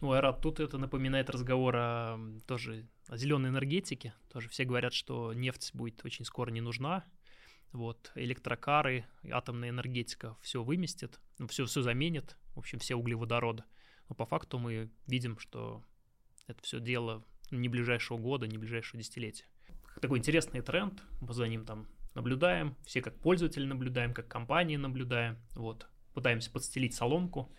[0.00, 4.14] Ну, Айрат, тут это напоминает разговор о, тоже о зеленой энергетике.
[4.32, 7.04] Тоже все говорят, что нефть будет очень скоро не нужна.
[7.72, 13.64] Вот, электрокары, атомная энергетика все выместит, ну, все, все заменит, в общем, все углеводороды.
[14.08, 15.82] Но по факту мы видим, что
[16.46, 19.44] это все дело не ближайшего года, не ближайшего десятилетия.
[20.00, 25.36] Такой интересный тренд, мы за ним там наблюдаем, все как пользователи наблюдаем, как компании наблюдаем,
[25.54, 27.52] вот, пытаемся подстелить соломку,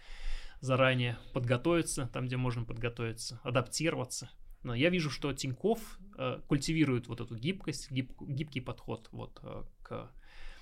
[0.62, 4.30] заранее подготовиться, там, где можно подготовиться, адаптироваться.
[4.64, 9.64] Но я вижу, что Тиньков э, культивирует вот эту гибкость, гиб- гибкий подход вот, э,
[9.84, 10.12] к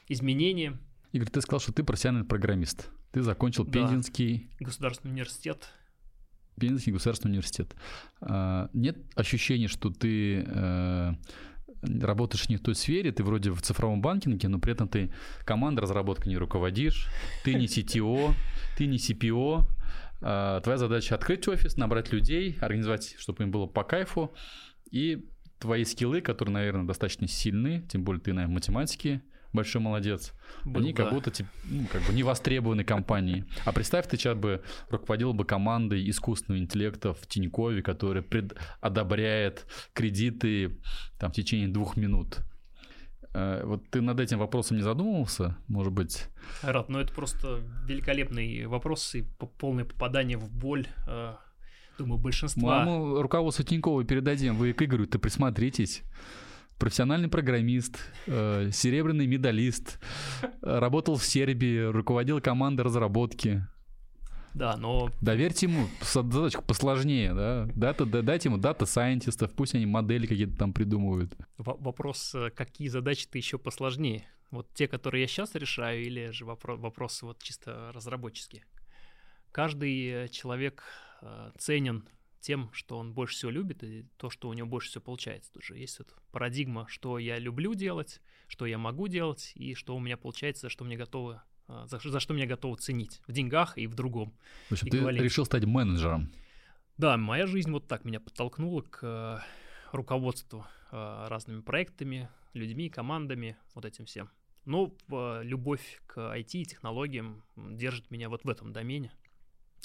[0.08, 0.80] изменениям.
[1.14, 2.90] Игорь, ты сказал, что ты профессиональный программист.
[3.12, 3.72] Ты закончил Да.
[3.72, 5.68] Пензенский Государственный университет.
[6.60, 7.76] Пензенский государственный университет.
[8.22, 11.14] А, Нет ощущения, что ты э,
[11.82, 15.12] работаешь не в той сфере, ты вроде в цифровом банкинге, но при этом ты
[15.46, 17.10] командой разработки не руководишь,
[17.44, 18.34] ты не CTO,
[18.78, 19.64] ты не CPO.
[20.22, 24.34] А, Твоя задача открыть офис, набрать людей, организовать, чтобы им было по кайфу.
[24.90, 25.26] И
[25.60, 29.22] твои скиллы, которые, наверное, достаточно сильны, тем более ты, наверное, в математике
[29.54, 30.34] большой молодец,
[30.66, 31.12] был, они как да.
[31.14, 33.44] будто тип- ну, как бы не востребованы компанией.
[33.66, 39.66] А представь, ты сейчас бы руководил бы командой искусственного интеллекта в Тинькове, которая пред- одобряет
[39.94, 40.78] кредиты
[41.20, 42.40] там, в течение двух минут.
[43.34, 46.26] Э, Вот ты над этим вопросом не задумывался, может быть?
[46.64, 51.34] Айрат, ну это просто великолепный вопрос и по- полное попадание в боль, э,
[51.98, 52.86] думаю, большинства.
[52.86, 54.56] Маму руководство Тинькова передадим.
[54.56, 56.04] Вы к Игорю-то присмотритесь.
[56.80, 57.98] Профессиональный программист,
[58.28, 60.00] э, серебряный медалист,
[60.42, 63.66] э, работал в Сербии, руководил командой разработки.
[64.54, 67.68] Да, но Доверьте ему задачку посложнее, да?
[67.76, 71.36] Дата, да- дайте ему дата сайентистов, пусть они модели какие-то там придумывают.
[71.58, 74.24] во- вопрос, э, какие задачи-то еще посложнее?
[74.52, 78.64] Вот те, которые я сейчас решаю, или же вопро- вопросы вот чисто разработческие?
[79.52, 80.84] Каждый э, человек
[81.58, 82.04] ценен
[82.48, 85.52] тем, что он больше всего любит, и то, что у него больше всего получается.
[85.52, 89.98] Тут же есть эта парадигма, что я люблю делать, что я могу делать, и что
[89.98, 93.78] у меня получается, что мне готовы а, за, за что меня готовы ценить в деньгах
[93.78, 94.34] и в другом.
[94.70, 96.32] В общем, ты решил стать менеджером.
[96.98, 99.40] Да, моя жизнь вот так меня подтолкнула к э,
[99.92, 104.30] руководству э, разными проектами, людьми, командами, вот этим всем.
[104.64, 104.94] Но
[105.44, 109.12] любовь к IT и технологиям держит меня вот в этом домене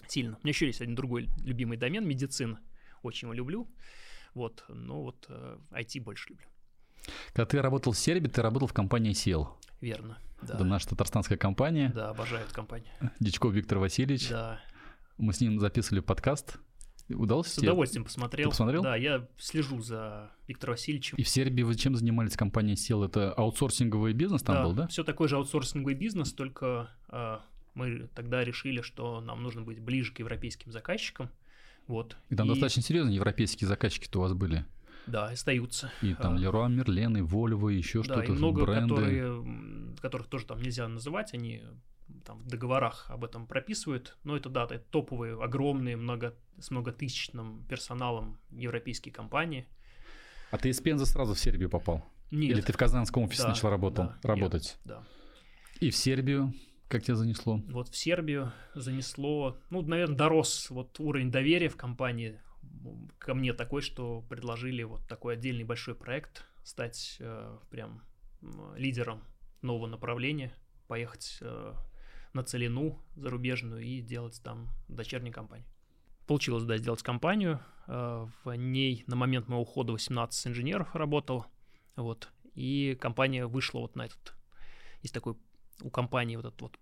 [0.09, 0.37] сильно.
[0.37, 2.61] У меня еще есть один другой любимый домен, медицина.
[3.03, 3.69] Очень его люблю.
[4.35, 5.29] Вот, но вот
[5.71, 6.47] IT больше люблю.
[7.33, 9.57] Когда ты работал в Сербии, ты работал в компании Сел.
[9.81, 10.19] Верно.
[10.43, 10.55] Да.
[10.55, 11.93] Это наша татарстанская компания.
[11.95, 12.89] Да, обожаю эту компанию.
[13.21, 14.29] Дичков Виктор Васильевич.
[14.29, 14.61] Да.
[15.19, 16.59] Мы с ним записывали подкаст.
[17.09, 18.49] Удалось С удовольствием посмотрел.
[18.49, 18.83] Ты посмотрел?
[18.83, 21.17] Да, я слежу за Виктором Васильевичем.
[21.17, 23.05] И в Сербии вы чем занимались компания Сел?
[23.05, 24.87] Это аутсорсинговый бизнес там да, был, да?
[24.87, 27.39] все такой же аутсорсинговый бизнес, только э,
[27.75, 31.31] мы тогда решили, что нам нужно быть ближе к европейским заказчикам.
[31.87, 32.17] Вот.
[32.31, 32.51] И там и...
[32.51, 34.65] достаточно серьезные европейские заказчики-то у вас были.
[35.07, 35.91] Да, остаются.
[36.01, 38.33] И там Леруа Мерлен, и Вольво, и еще да, что-то.
[38.33, 38.95] И много, бренды.
[38.95, 41.63] которые, которых тоже там нельзя называть, они
[42.25, 44.17] там в договорах об этом прописывают.
[44.23, 49.67] Но это, да, это топовые, огромные, много, с многотысячным персоналом европейские компании.
[50.51, 52.05] А ты из Пензы сразу в Сербию попал?
[52.31, 52.51] Нет.
[52.53, 54.79] Или ты в казанском офисе да, начал работал, да, работать?
[54.85, 55.03] Нет, да.
[55.81, 56.55] И в Сербию
[56.93, 57.59] как тебя занесло?
[57.71, 62.39] Вот в Сербию занесло, ну, наверное, дорос вот уровень доверия в компании
[63.19, 68.03] ко мне такой, что предложили вот такой отдельный большой проект, стать э, прям
[68.77, 69.23] лидером
[69.63, 70.53] нового направления,
[70.87, 71.73] поехать э,
[72.35, 75.67] на Целину зарубежную и делать там дочернюю компанию.
[76.27, 77.61] Получилось, да, сделать компанию.
[77.87, 81.47] Э, в ней на момент моего ухода 18 инженеров работал.
[81.97, 82.31] Вот.
[82.55, 84.35] И компания вышла вот на этот...
[85.01, 85.37] Есть такой
[85.81, 86.79] у компании вот этот вот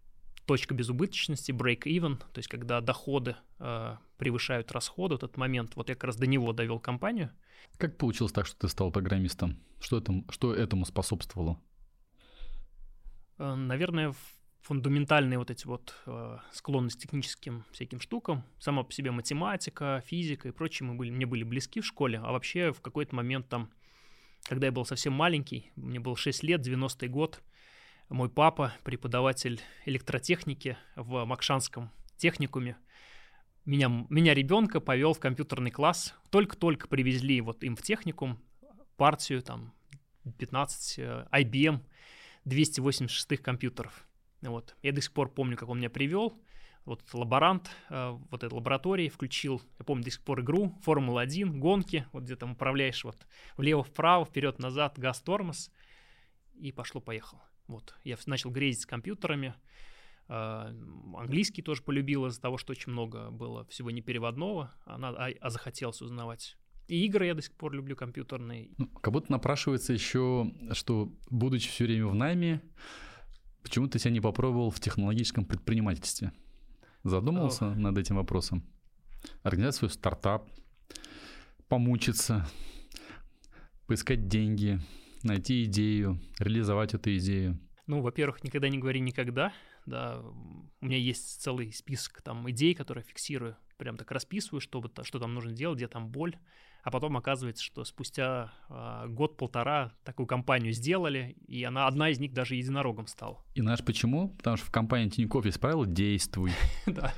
[0.51, 6.03] точка безубыточности, break-even, то есть когда доходы э, превышают расходы, этот момент, вот я как
[6.03, 7.30] раз до него довел компанию.
[7.78, 9.61] Как получилось так, что ты стал программистом?
[9.78, 11.61] Что, это, что этому способствовало?
[13.38, 14.12] Э, наверное,
[14.62, 20.48] фундаментальные вот эти вот э, склонность к техническим всяким штукам, сама по себе математика, физика
[20.48, 23.70] и прочее мы были, мне были близки в школе, а вообще в какой-то момент там,
[24.48, 27.40] когда я был совсем маленький, мне было 6 лет, 90-й год,
[28.11, 32.76] мой папа, преподаватель электротехники в Макшанском техникуме,
[33.64, 36.14] меня, меня ребенка повел в компьютерный класс.
[36.30, 38.38] Только-только привезли вот им в техникум
[38.96, 39.72] партию, там,
[40.38, 41.80] 15 IBM
[42.44, 44.06] 286 компьютеров.
[44.42, 44.74] Вот.
[44.82, 46.36] Я до сих пор помню, как он меня привел.
[46.86, 52.06] Вот лаборант э, вот этой лаборатории включил, я помню до сих пор игру, Формула-1, гонки,
[52.12, 53.26] вот где там управляешь вот
[53.58, 55.70] влево-вправо, вперед-назад, газ-тормоз,
[56.54, 57.42] и пошло-поехало.
[57.71, 59.55] Вот, я начал грезить с компьютерами,
[60.27, 60.73] а,
[61.16, 66.03] английский тоже полюбил из-за того, что очень много было всего непереводного, а, а, а захотелось
[66.03, 66.57] узнавать.
[66.89, 68.71] И игры я до сих пор люблю компьютерные.
[68.77, 72.61] Ну, как будто напрашивается еще, что, будучи все время в найме,
[73.62, 76.33] почему ты себя не попробовал в технологическом предпринимательстве?
[77.05, 77.77] Задумался Ох.
[77.77, 78.64] над этим вопросом?
[79.45, 80.49] Организовать свой стартап,
[81.68, 82.49] помучиться,
[83.87, 84.81] поискать деньги,
[85.23, 87.59] найти идею, реализовать эту идею?
[87.87, 89.53] Ну, во-первых, никогда не говори никогда.
[89.87, 90.21] Да,
[90.81, 95.35] у меня есть целый список там идей, которые фиксирую, прям так расписываю, что, что там
[95.35, 96.37] нужно делать, где там боль,
[96.83, 102.33] а потом оказывается, что спустя э, год-полтора такую компанию сделали, и она одна из них
[102.33, 103.45] даже единорогом стала.
[103.55, 104.28] И знаешь почему?
[104.31, 106.53] Потому что в компании Тинькофф есть правило «действуй».
[106.87, 107.12] Да,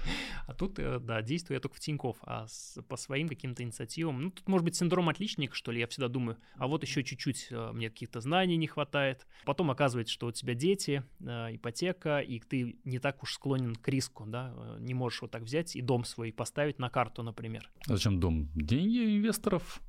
[0.47, 2.47] а тут, э, да, действую я только в Тинькофф, а
[2.89, 6.37] по своим каким-то инициативам, ну, тут может быть синдром отличника, что ли, я всегда думаю,
[6.57, 9.27] а вот еще чуть-чуть э, мне каких-то знаний не хватает.
[9.45, 13.89] Потом оказывается, что у тебя дети, э, ипотека, и ты не так уж склонен к
[13.89, 17.71] риску, да, не можешь вот так взять и дом свой поставить на карту, например.
[17.89, 18.49] А зачем дом?
[18.55, 19.81] Деньги инвестора инвесторов,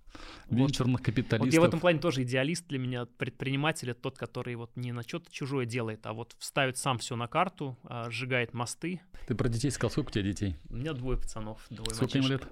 [0.50, 1.06] венчурных вот.
[1.06, 1.48] капиталистов.
[1.48, 4.92] Вот я в этом плане тоже идеалист для меня, предприниматель, это тот, который вот не
[4.92, 9.02] на что-то чужое делает, а вот вставит сам все на карту, а, сжигает мосты.
[9.28, 10.58] Ты про детей сказал, сколько у тебя детей?
[10.70, 12.44] У меня двое пацанов, двое Сколько им лет?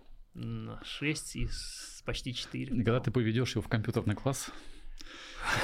[0.83, 1.47] Шесть и
[2.05, 2.75] почти четыре.
[2.75, 4.49] И когда ты поведешь его в компьютерный класс,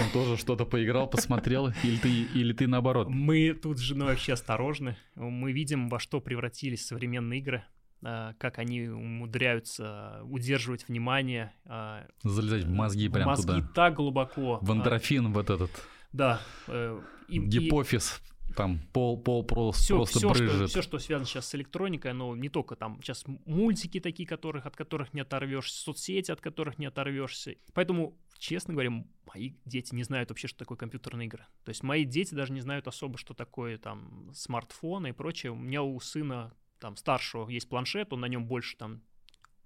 [0.02, 3.08] он тоже что-то поиграл, посмотрел, или ты, или ты наоборот?
[3.10, 4.98] Мы тут с женой вообще осторожны.
[5.16, 7.64] Мы видим, во что превратились современные игры.
[8.04, 11.54] А, как они умудряются удерживать внимание.
[11.66, 13.58] А, Залезать в мозги прям мозги туда.
[13.58, 14.60] Мозги так глубоко.
[14.62, 15.72] В эндорфин вот этот.
[16.14, 16.41] Да.
[16.68, 18.22] Э, и, Гипофиз.
[18.24, 18.54] И...
[18.54, 20.56] Там пол, пол просто, все, просто все, брызжет.
[20.56, 24.66] Что, все, что связано сейчас с электроникой, оно не только там сейчас мультики такие, которых,
[24.66, 27.56] от которых не оторвешься, соцсети, от которых не оторвешься.
[27.74, 31.45] Поэтому, честно говоря, мои дети не знают вообще, что такое компьютерные игры.
[31.66, 35.52] То есть мои дети даже не знают особо, что такое там смартфоны и прочее.
[35.52, 39.01] У меня у сына там старшего есть планшет, он на нем больше там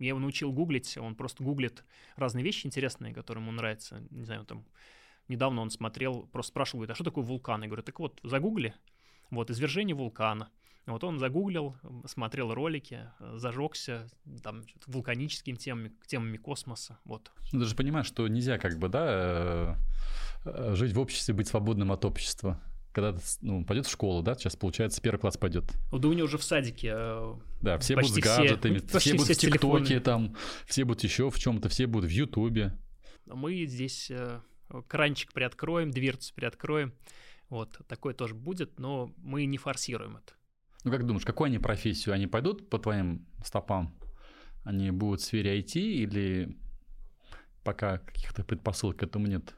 [0.01, 1.85] я его научил гуглить, он просто гуглит
[2.15, 4.01] разные вещи интересные, которые ему нравятся.
[4.09, 4.65] Не знаю, там
[5.27, 7.61] недавно он смотрел, просто спрашивал, говорит, а что такое вулкан?
[7.61, 8.73] Я говорю, так вот, загугли,
[9.29, 10.49] Вот, извержение вулкана.
[10.87, 14.07] Вот он загуглил, смотрел ролики, зажегся
[14.41, 16.97] там вулканическими темами, темами космоса.
[17.05, 17.31] Вот.
[17.53, 19.77] Ну, ты же понимаешь, что нельзя как бы, да,
[20.43, 22.59] э, жить в обществе, быть свободным от общества
[22.91, 25.65] когда ну, пойдет в школу, да, сейчас получается первый класс пойдет.
[25.91, 26.91] Да у него уже в садике.
[26.93, 30.35] Э, да, все будут с гаджетами, все, все будут все в ТикТоке там,
[30.65, 32.77] все будут еще в чем-то, все будут в Ютубе.
[33.25, 34.41] Мы здесь э,
[34.87, 36.93] кранчик приоткроем, дверцу приоткроем.
[37.49, 40.33] Вот, такое тоже будет, но мы не форсируем это.
[40.83, 42.15] Ну, как думаешь, какую они профессию?
[42.15, 43.93] Они пойдут по твоим стопам?
[44.63, 46.57] Они будут в сфере IT или
[47.63, 49.53] пока каких-то предпосылок к этому нет?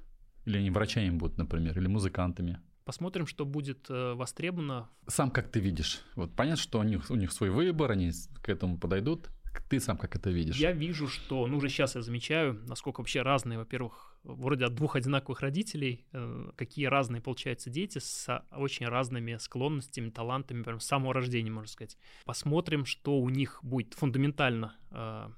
[0.45, 2.59] Или они врачами будут, например, или музыкантами?
[2.85, 4.89] Посмотрим, что будет э, востребовано.
[5.07, 6.01] Сам как ты видишь?
[6.15, 8.11] Вот понятно, что у них, у них свой выбор, они
[8.41, 9.29] к этому подойдут.
[9.69, 10.57] Ты сам как это видишь?
[10.57, 14.95] Я вижу, что, ну уже сейчас я замечаю, насколько вообще разные, во-первых, вроде от двух
[14.95, 21.13] одинаковых родителей, э, какие разные получаются дети с очень разными склонностями, талантами, прям с самого
[21.13, 21.97] рождения, можно сказать.
[22.25, 25.29] Посмотрим, что у них будет фундаментально э,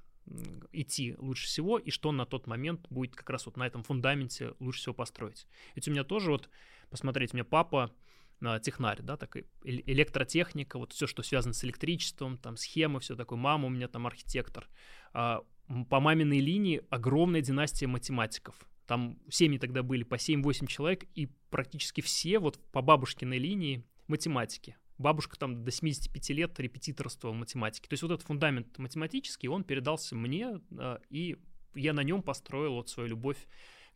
[0.72, 4.54] идти лучше всего, и что на тот момент будет как раз вот на этом фундаменте
[4.60, 5.46] лучше всего построить.
[5.74, 6.48] Ведь у меня тоже вот
[6.90, 7.92] посмотреть, у меня папа
[8.40, 13.38] а, технарь, да, такой электротехника, вот все, что связано с электричеством, там схемы, все такое,
[13.38, 14.68] мама у меня там архитектор.
[15.12, 15.42] А,
[15.88, 18.54] по маминой линии огромная династия математиков.
[18.86, 24.76] Там семьи тогда были по 7-8 человек, и практически все вот по бабушкиной линии математики.
[24.98, 27.86] Бабушка там до 75 лет репетиторствовала математики.
[27.88, 31.36] То есть вот этот фундамент математический, он передался мне, а, и
[31.74, 33.38] я на нем построил вот свою любовь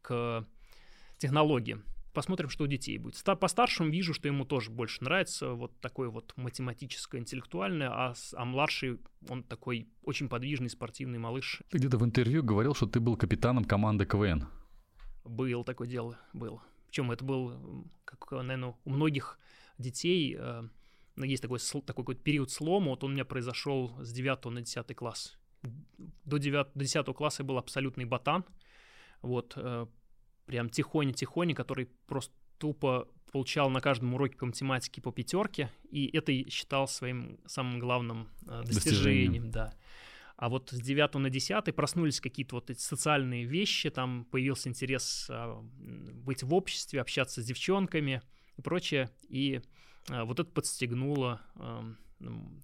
[0.02, 0.46] к
[1.18, 1.84] технологиям.
[2.12, 3.22] Посмотрим, что у детей будет.
[3.24, 8.44] По старшему вижу, что ему тоже больше нравится вот такое вот математическое, интеллектуальное, а, а
[8.44, 8.98] младший,
[9.28, 11.62] он такой очень подвижный, спортивный малыш.
[11.70, 14.48] Ты где-то в интервью говорил, что ты был капитаном команды КВН.
[15.24, 16.60] Был такое дело, был.
[16.88, 19.38] Причем это был, как, наверное, у многих
[19.78, 20.64] детей э,
[21.16, 24.94] есть такой, такой какой-то период слома, вот он у меня произошел с 9 на 10
[24.94, 25.38] класс.
[26.24, 28.44] До, 9, до 10 класса я был абсолютный ботан,
[29.20, 29.86] вот, э,
[30.46, 36.32] прям тихоня-тихоня, который просто тупо получал на каждом уроке по математике по пятерке, и это
[36.50, 39.74] считал своим самым главным э, достижением, достижением, да.
[40.36, 45.26] А вот с 9 на 10 проснулись какие-то вот эти социальные вещи, там появился интерес
[45.28, 48.22] э, быть в обществе, общаться с девчонками
[48.56, 49.60] и прочее, и
[50.08, 51.40] вот это подстегнуло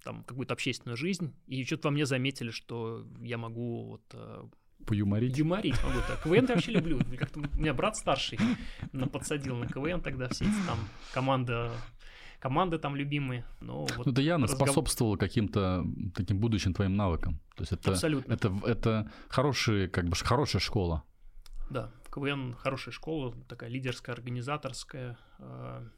[0.04, 4.44] там какую-то общественную жизнь, и что-то во мне заметили, что я могу вот э,
[4.84, 5.36] Поюморить?
[5.36, 6.22] Юморить могу так.
[6.22, 7.00] КВН я вообще люблю.
[7.18, 8.38] Как-то у меня брат старший
[9.12, 10.78] подсадил на КВН тогда все эти там
[11.12, 11.72] команда
[12.38, 13.44] команды там любимые.
[13.60, 14.68] Но вот ну, это явно разгов...
[14.68, 15.84] способствовало каким-то
[16.14, 17.40] таким будущим твоим навыкам.
[17.56, 18.32] То есть это, Абсолютно.
[18.32, 21.02] это, это хороший, как бы, хорошая школа.
[21.70, 25.88] Да, КВН хорошая школа, такая лидерская, организаторская, э,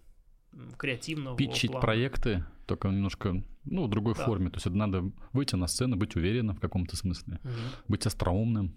[0.76, 1.80] креативного Питчить плана.
[1.80, 4.24] проекты, только немножко, ну, в другой да.
[4.24, 4.50] форме.
[4.50, 7.52] То есть это надо выйти на сцену, быть уверенным в каком-то смысле, угу.
[7.88, 8.74] быть остроумным,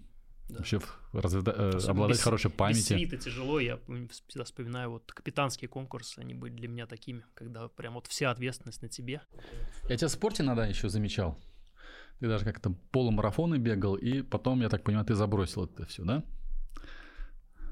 [0.48, 0.58] да.
[0.58, 0.80] вообще
[1.12, 2.98] разведа- э, обладать без, хорошей памятью.
[2.98, 3.78] Без свита тяжело, я
[4.10, 8.82] всегда вспоминаю, вот капитанские конкурсы, они были для меня такими, когда прям вот вся ответственность
[8.82, 9.22] на тебе.
[9.88, 11.38] Я тебя в спорте иногда еще замечал.
[12.20, 16.24] Ты даже как-то полумарафоны бегал, и потом, я так понимаю, ты забросил это все, да?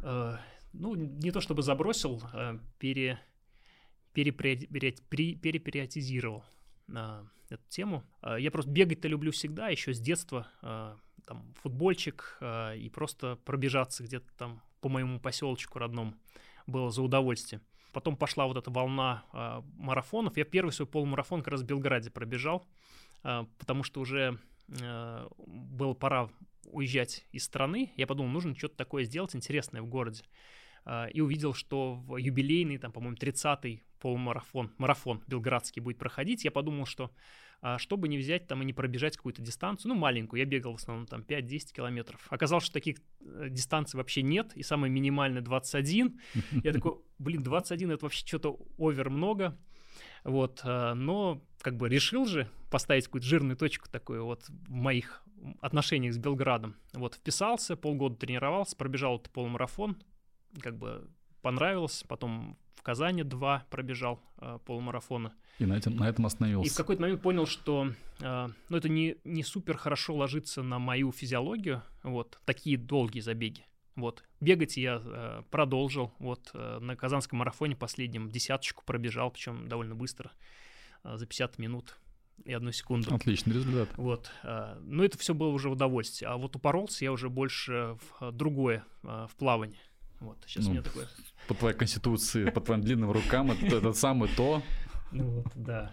[0.02, 0.38] Э,
[0.72, 3.20] ну, не то чтобы забросил, а пере
[4.12, 6.44] перепериотизировал
[6.88, 8.04] э, эту тему.
[8.22, 10.48] Э, я просто бегать-то люблю всегда, еще с детства.
[10.62, 10.96] Э,
[11.26, 16.14] там футбольчик и просто пробежаться где-то там по моему поселочку родному
[16.66, 17.60] было за удовольствие.
[17.92, 19.22] Потом пошла вот эта волна
[19.76, 20.36] марафонов.
[20.36, 22.66] Я первый свой полумарафон как раз в Белграде пробежал,
[23.22, 24.40] потому что уже
[24.80, 26.30] э, было пора
[26.64, 27.92] уезжать из страны.
[27.96, 30.24] Я подумал, нужно что-то такое сделать интересное в городе.
[31.12, 36.86] И увидел, что в юбилейный, там, по-моему, 30-й полумарафон, марафон белградский будет проходить, я подумал,
[36.86, 37.10] что
[37.62, 40.76] а, чтобы не взять там и не пробежать какую-то дистанцию, ну, маленькую, я бегал в
[40.76, 42.26] основном там 5-10 километров.
[42.30, 46.18] Оказалось, что таких э, дистанций вообще нет, и самая минимальная 21.
[46.64, 49.58] Я такой, блин, 21 это вообще что-то овер много.
[50.24, 55.22] Вот, а, но как бы решил же поставить какую-то жирную точку такую вот в моих
[55.60, 56.76] отношениях с Белградом.
[56.94, 60.02] Вот, вписался, полгода тренировался, пробежал этот полумарафон,
[60.60, 61.10] как бы
[61.42, 65.34] понравилось, потом в Казани два пробежал э, полумарафона.
[65.58, 66.70] И на этом, на этом остановился.
[66.70, 70.78] И в какой-то момент понял, что э, ну, это не, не супер хорошо ложится на
[70.78, 73.66] мою физиологию, вот, такие долгие забеги.
[73.96, 74.24] Вот.
[74.40, 76.14] Бегать я э, продолжил.
[76.18, 80.32] Вот э, на Казанском марафоне последнем десяточку пробежал, причем довольно быстро,
[81.04, 81.98] э, за 50 минут
[82.46, 83.14] и одну секунду.
[83.14, 83.90] Отличный результат.
[83.98, 84.30] Вот.
[84.42, 86.30] Э, но это все было уже в удовольствие.
[86.30, 89.82] А вот упоролся я уже больше в другое, э, в плавание.
[90.20, 91.08] Вот, сейчас ну, у меня такое...
[91.48, 94.62] По твоей конституции, по твоим длинным рукам, это, самое то.
[95.12, 95.92] Ну вот, да.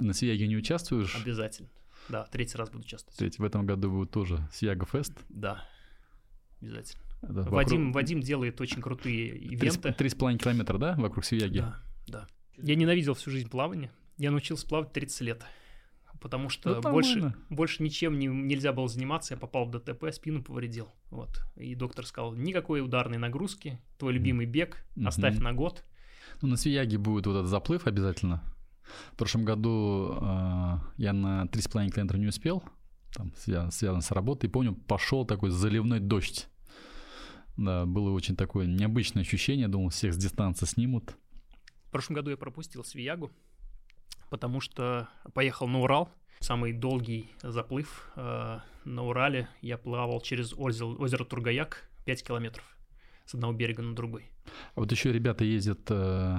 [0.00, 1.16] На Свияге не участвуешь?
[1.16, 1.68] Обязательно.
[2.08, 3.20] Да, третий раз буду участвовать.
[3.20, 5.12] Ведь в этом году будет тоже Свияга Фест.
[5.28, 5.64] Да,
[6.60, 7.02] обязательно.
[7.22, 9.92] Это вокруг- Вадим, Вадим делает очень крутые ивенты.
[9.92, 11.58] Три с половиной километра, да, вокруг Свияги?
[11.58, 12.26] Да, да.
[12.56, 13.90] Я ненавидел всю жизнь плавание.
[14.16, 15.44] Я научился плавать 30 лет.
[16.20, 19.34] Потому что Ну, больше, больше ничем не, нельзя было заниматься.
[19.34, 20.88] Я попал в ДТП, спину повредил.
[21.10, 21.30] Вот.
[21.56, 25.44] И доктор сказал, никакой ударной нагрузки, твой любимый бег, оставь Мгм.
[25.44, 25.84] на год.
[26.42, 28.42] Ну, на Свияге будет вот этот заплыв обязательно.
[29.12, 32.62] В прошлом году э, я на 3,5 километра не успел,
[33.14, 34.46] там свя- связано с работой.
[34.46, 36.48] И помню, пошел такой заливной дождь.
[37.56, 39.68] Да, было очень такое необычное ощущение.
[39.68, 41.16] Думал, всех с дистанции снимут.
[41.86, 43.30] В прошлом году я пропустил Свиягу,
[44.30, 46.10] потому что поехал на Урал.
[46.40, 52.64] Самый долгий заплыв э, на Урале я плавал через озеро, озеро Тургаяк 5 километров
[53.26, 54.30] с одного берега на другой.
[54.74, 56.38] А вот еще ребята ездят, э,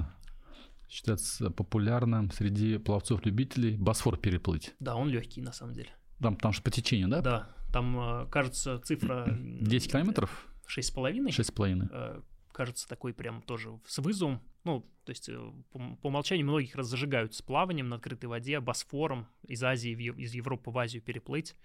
[0.88, 4.74] считается популярным среди пловцов-любителей Босфор переплыть.
[4.80, 5.90] Да, он легкий на самом деле.
[6.20, 7.20] Там, там же по течению, да?
[7.20, 9.26] Да, там, э, кажется, цифра...
[9.28, 10.46] м, 10 километров?
[10.66, 11.30] Шесть с половиной.
[11.30, 11.88] 6,5.
[11.92, 12.20] Э,
[12.52, 14.40] кажется, такой прям тоже с вызовом.
[14.64, 18.60] Ну, то есть э, по, по умолчанию многих раз зажигают с плаванием на открытой воде,
[18.60, 21.56] Босфором, из Азии, в из Европы в Азию переплыть.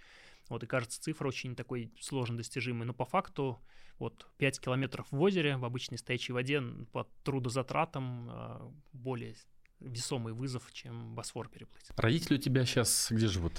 [0.50, 2.86] Вот, и кажется, цифра очень такой сложно достижимой.
[2.86, 3.60] Но по факту
[3.98, 9.36] вот 5 километров в озере, в обычной стоячей воде, по трудозатратам э, более
[9.80, 11.86] весомый вызов, чем Босфор переплыть.
[11.98, 13.54] Родители у тебя сейчас где живут?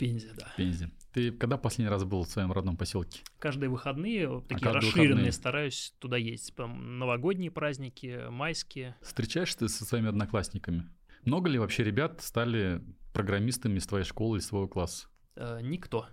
[0.00, 0.46] Пензе, да.
[0.46, 0.90] В Пензе.
[1.12, 3.20] Ты когда последний раз был в своем родном поселке?
[3.38, 5.32] Каждые выходные, такие каждые расширенные, выходные?
[5.32, 6.54] стараюсь туда ездить.
[6.58, 8.96] Новогодние праздники, майские.
[9.02, 10.88] Встречаешься ты со своими одноклассниками?
[11.24, 12.82] Много ли вообще ребят стали
[13.12, 15.08] программистами из твоей школы, из своего класса?
[15.36, 16.06] Э, никто,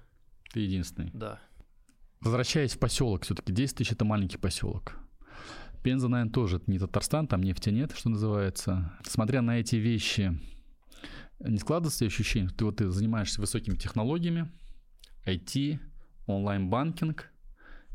[0.51, 1.11] Ты единственный.
[1.13, 1.39] да.
[2.19, 4.97] Возвращаясь в поселок, все-таки 10 тысяч это маленький поселок.
[5.83, 8.97] Пенза, наверное, тоже это не Татарстан, там нефти нет, что называется.
[9.03, 10.37] Смотря на эти вещи,
[11.39, 14.51] не складывается ощущение, что ты вот ты занимаешься высокими технологиями,
[15.25, 15.79] IT,
[16.25, 17.31] онлайн-банкинг,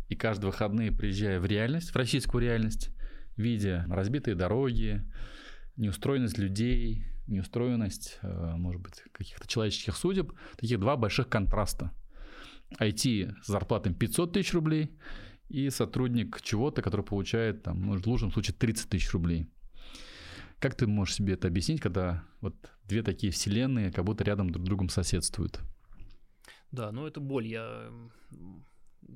[0.09, 2.90] и каждые выходные приезжая в реальность, в российскую реальность,
[3.36, 5.03] видя разбитые дороги,
[5.76, 11.93] неустроенность людей, неустроенность, э, может быть, каких-то человеческих судеб, таких два больших контраста.
[12.78, 14.90] IT с зарплатой 500 тысяч рублей
[15.49, 19.49] и сотрудник чего-то, который получает, там, может, в лучшем случае 30 тысяч рублей.
[20.62, 22.54] Как ты можешь себе это объяснить, когда вот
[22.84, 25.58] две такие вселенные как будто рядом друг с другом соседствуют?
[26.70, 27.48] Да, ну это боль.
[27.48, 27.90] Я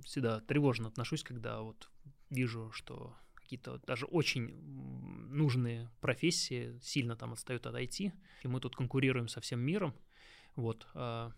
[0.05, 1.89] всегда тревожно отношусь, когда вот
[2.31, 4.61] вижу, что какие-то даже очень
[5.31, 9.95] нужные профессии сильно там отстают от IT, и мы тут конкурируем со всем миром,
[10.57, 11.31] вот, а,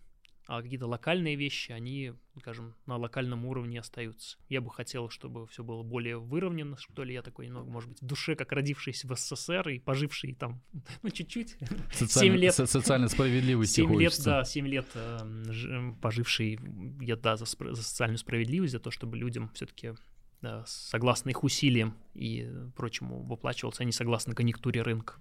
[0.51, 4.39] а какие-то локальные вещи, они, скажем, на локальном уровне остаются.
[4.49, 8.01] Я бы хотел, чтобы все было более выровнено, что ли, я такой немного, может быть,
[8.01, 10.59] в душе, как родившийся в СССР и поживший там,
[11.03, 11.55] ну, чуть-чуть,
[11.93, 12.55] Социально- лет.
[12.55, 15.19] со- социальной справедливости 7 лет, да, 7 лет э,
[15.51, 16.57] ж- поживший,
[16.99, 19.93] я, да, за, за социальную справедливость, за то, чтобы людям все-таки
[20.65, 25.15] согласно их усилиям и прочему выплачивался, они согласно конъюнктуре рынка.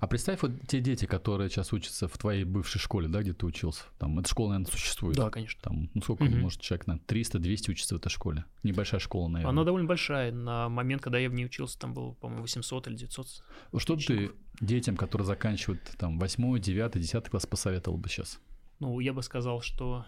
[0.00, 3.46] А представь вот те дети, которые сейчас учатся в твоей бывшей школе, да, где ты
[3.46, 3.84] учился.
[3.98, 5.16] Там эта школа, наверное, существует.
[5.16, 5.60] Да, конечно.
[5.62, 6.40] Там, ну сколько, Мгм.
[6.40, 8.44] может, человек на 300-200 учится в этой школе?
[8.62, 9.50] Небольшая школа, наверное.
[9.50, 10.32] Она довольно большая.
[10.32, 13.26] На момент, когда я в ней учился, там было, по-моему, 800 или 900.
[13.72, 18.40] Вот Что ты детям, которые заканчивают там 8, 9, 10 класс, посоветовал бы сейчас?
[18.78, 20.06] Ну, я бы сказал, что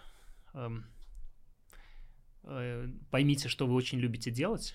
[0.54, 0.86] эм,
[2.44, 4.74] э, поймите, что вы очень любите делать,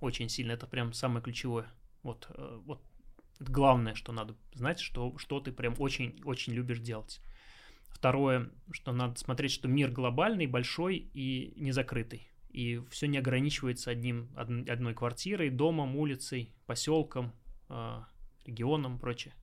[0.00, 1.66] очень сильно, это прям самое ключевое.
[2.02, 2.82] Вот, э, вот
[3.40, 7.20] это главное, что надо знать, что, что ты прям очень-очень любишь делать.
[7.88, 12.28] Второе, что надо смотреть, что мир глобальный, большой и не закрытый.
[12.50, 17.32] И все не ограничивается одним, од- одной квартирой, домом, улицей, поселком,
[17.68, 18.02] э,
[18.44, 19.34] регионом и прочее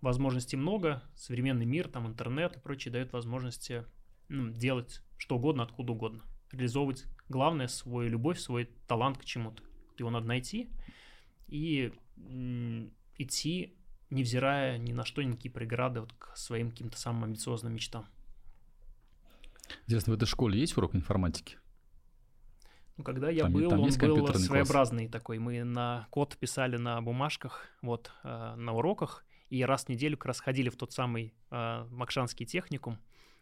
[0.00, 3.84] возможностей много, современный мир, там интернет и прочее дает возможности
[4.28, 6.22] ну, делать что угодно, откуда угодно.
[6.52, 9.62] Реализовывать, главное, свою любовь, свой талант к чему-то.
[9.98, 10.70] Его надо найти
[11.48, 11.92] и
[13.18, 13.74] идти,
[14.10, 18.06] невзирая ни на что, ни на какие преграды вот, к своим каким-то самым амбициозным мечтам.
[19.82, 21.58] Интересно, в этой школе есть урок информатики?
[22.96, 24.44] Ну, когда я Там был, там он был компьютерный класс?
[24.44, 25.38] своеобразный такой.
[25.38, 30.26] Мы на код писали на бумажках, вот, э, на уроках, и раз в неделю как
[30.26, 32.98] раз ходили в тот самый э, Макшанский техникум,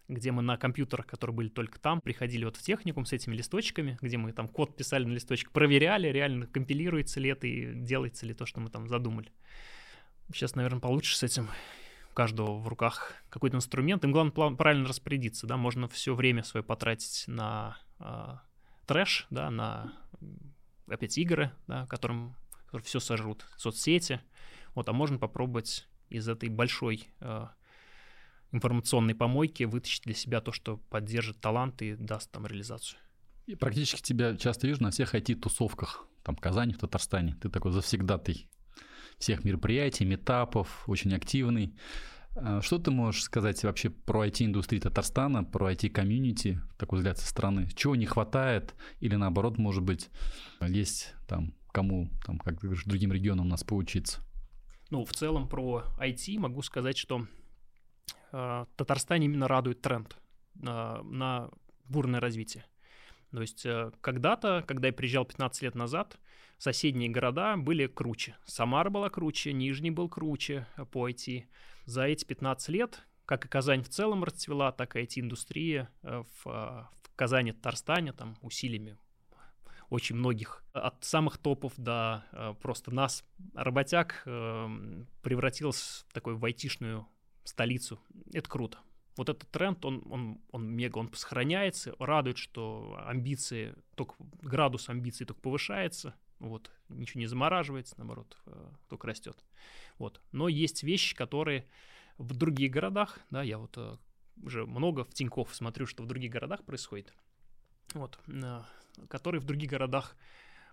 [0.08, 3.98] где мы на компьютерах, которые были только там, приходили вот в техникум с этими листочками,
[4.00, 8.34] где мы там код писали на листочек, проверяли, реально компилируется ли это и делается ли
[8.34, 9.32] то, что мы там задумали.
[10.32, 11.48] Сейчас, наверное, получше с этим.
[12.10, 14.04] У каждого в руках какой-то инструмент.
[14.04, 18.42] Им главное правильно распорядиться, да, можно все время свое потратить на а,
[18.86, 19.92] трэш, да, на
[20.88, 22.34] опять игры, да, которым,
[22.66, 24.20] которые все сожрут, соцсети,
[24.74, 27.46] вот, а можно попробовать из этой большой э,
[28.56, 32.98] информационной помойки вытащить для себя то, что поддержит талант и даст там реализацию.
[33.46, 37.36] И практически тебя часто вижу на всех IT-тусовках, там в Казани, в Татарстане.
[37.40, 38.48] Ты такой завсегдатый
[39.18, 41.74] всех мероприятий, метапов, очень активный.
[42.34, 47.68] А что ты можешь сказать вообще про IT-индустрию Татарстана, про IT-комьюнити, такой взгляд со стороны?
[47.74, 50.10] Чего не хватает или наоборот, может быть,
[50.60, 54.20] есть там кому, там, как ты говоришь, другим регионам у нас поучиться?
[54.90, 57.26] Ну, в целом про IT могу сказать, что
[58.32, 60.16] э, Татарстане именно радует тренд
[60.54, 61.50] э, на
[61.84, 62.64] бурное развитие.
[63.30, 66.18] То есть э, когда-то, когда я приезжал 15 лет назад,
[66.58, 68.36] соседние города были круче.
[68.44, 71.44] Самара была круче, Нижний был круче по IT.
[71.84, 76.90] За эти 15 лет, как и Казань в целом расцвела, так и IT-индустрия в, в
[77.16, 78.96] Казани, Татарстане, там усилиями
[79.88, 82.24] очень многих, от самых топов до
[82.60, 87.06] просто нас, работяг, превратилась в такую в айтишную
[87.48, 88.00] столицу.
[88.32, 88.78] Это круто.
[89.16, 95.24] Вот этот тренд, он, он, он мега, он сохраняется, радует, что амбиции, только градус амбиций
[95.24, 99.42] только повышается, вот, ничего не замораживается, наоборот, э, только растет.
[99.98, 100.20] Вот.
[100.32, 101.66] Но есть вещи, которые
[102.18, 103.96] в других городах, да, я вот э,
[104.42, 107.12] уже много в Тинькофф смотрю, что в других городах происходит,
[107.94, 108.62] вот, э,
[109.08, 110.14] которые в других городах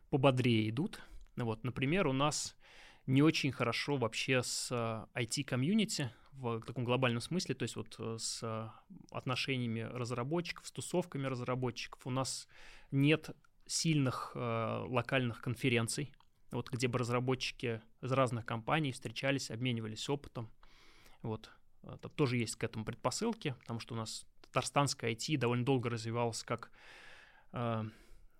[0.09, 0.99] пободрее идут.
[1.37, 2.57] Вот, например, у нас
[3.05, 4.71] не очень хорошо вообще с
[5.13, 8.71] IT-комьюнити в таком глобальном смысле, то есть вот с
[9.11, 12.05] отношениями разработчиков, с тусовками разработчиков.
[12.05, 12.47] У нас
[12.91, 13.29] нет
[13.65, 16.13] сильных э, локальных конференций,
[16.51, 20.51] вот где бы разработчики из разных компаний встречались, обменивались опытом.
[21.21, 21.49] Вот.
[21.83, 25.89] Э, там тоже есть к этому предпосылки, потому что у нас татарстанская IT довольно долго
[25.89, 26.71] развивалась как,
[27.53, 27.83] э,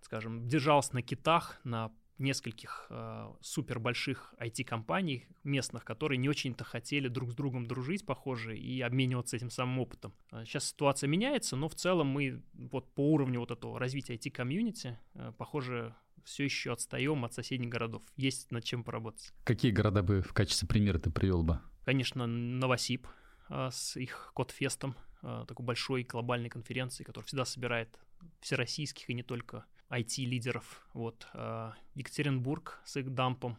[0.02, 7.08] скажем, держалась на китах, на нескольких э, супер больших IT-компаний местных, которые не очень-то хотели
[7.08, 10.14] друг с другом дружить, похоже, и обмениваться этим самым опытом.
[10.46, 14.98] Сейчас а ситуация меняется, но в целом мы вот по уровню вот этого развития IT-комьюнити,
[15.16, 18.02] э, похоже, все еще отстаем от соседних городов.
[18.16, 19.34] Есть над чем поработать.
[19.44, 21.60] Какие города бы в качестве примера ты привел бы?
[21.86, 23.08] Конечно, Новосиб
[23.50, 28.00] э, с их Кодфестом, э, такой большой глобальной конференции, которая всегда собирает
[28.40, 29.66] всероссийских и не только
[30.00, 30.86] IT-лидеров.
[30.94, 31.28] Вот.
[31.34, 33.58] А, Екатеринбург с их дампом.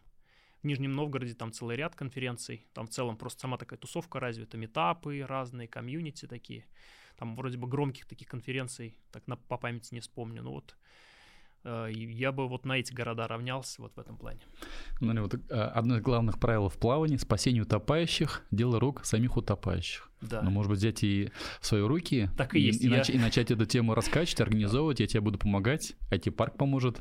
[0.63, 2.67] В Нижнем Новгороде там целый ряд конференций.
[2.73, 4.57] Там в целом просто сама такая тусовка развита.
[4.57, 6.67] Метапы разные, комьюнити такие.
[7.17, 10.43] Там вроде бы громких таких конференций, так на, по памяти не вспомню.
[10.43, 11.14] Ну вот Э,
[11.65, 14.41] я бы вот на эти города равнялся вот в этом плане.
[15.01, 20.11] Ну, вот, э, одно из главных правил в плавании– спасение утопающих, дело рук самих утопающих.
[20.21, 20.43] Да.
[20.43, 22.83] Но, может быть, взять и в свои руки так и, и, есть.
[22.83, 23.01] И, я...
[23.01, 27.01] нач- и начать эту тему раскачивать, организовывать, я тебе буду помогать, IT-парк поможет.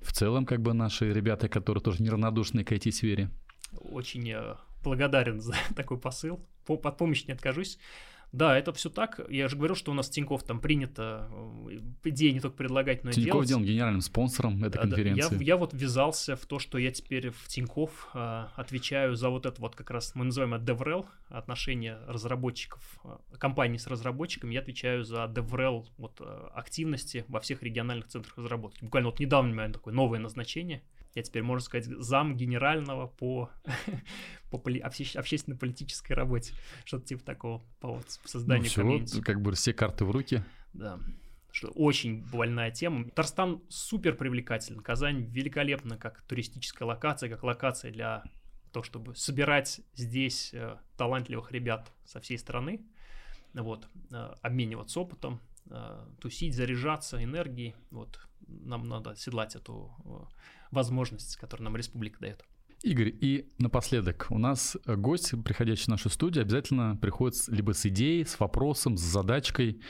[0.00, 3.30] В целом, как бы наши ребята, которые тоже неравнодушны к IT-сфере.
[3.72, 6.46] Очень э, благодарен за такой посыл.
[6.66, 7.78] По, под помощь не откажусь.
[8.34, 9.20] Да, это все так.
[9.28, 11.28] Я же говорил, что у нас Тиньков там принято
[11.68, 13.48] э, идеи не только предлагать, но и Тиньков делать.
[13.48, 15.36] делал генеральным спонсором этой конференции.
[15.38, 19.46] Я, я вот ввязался в то, что я теперь в Тиньков э, отвечаю за вот
[19.46, 24.52] это вот как раз, мы называем это DevRel, отношения разработчиков, э, компаний с разработчиками.
[24.52, 28.82] Я отвечаю за DevRel вот, э, активности во всех региональных центрах разработки.
[28.82, 30.82] Буквально вот недавно у меня такое новое назначение.
[31.14, 33.50] Я теперь, можно сказать, зам генерального по,
[34.50, 36.54] по поли, обще, общественно-политической работе.
[36.84, 39.20] Что-то типа такого по вот, созданию ну, все, комьюнити.
[39.20, 40.42] как бы все карты в руки.
[40.72, 40.98] Да.
[41.52, 43.04] Что очень больная тема.
[43.04, 44.80] Татарстан супер привлекателен.
[44.80, 48.24] Казань великолепна как туристическая локация, как локация для
[48.72, 52.84] того, чтобы собирать здесь э, талантливых ребят со всей страны,
[53.52, 55.40] вот, э, обмениваться опытом,
[55.70, 57.76] э, тусить, заряжаться энергией.
[57.92, 58.18] Вот,
[58.60, 60.10] нам надо седлать эту э,
[60.70, 62.44] возможность, которую нам республика дает.
[62.82, 68.24] Игорь, и напоследок, у нас гость, приходящий в нашу студию, обязательно приходит либо с идеей,
[68.24, 69.80] с вопросом, с задачкой,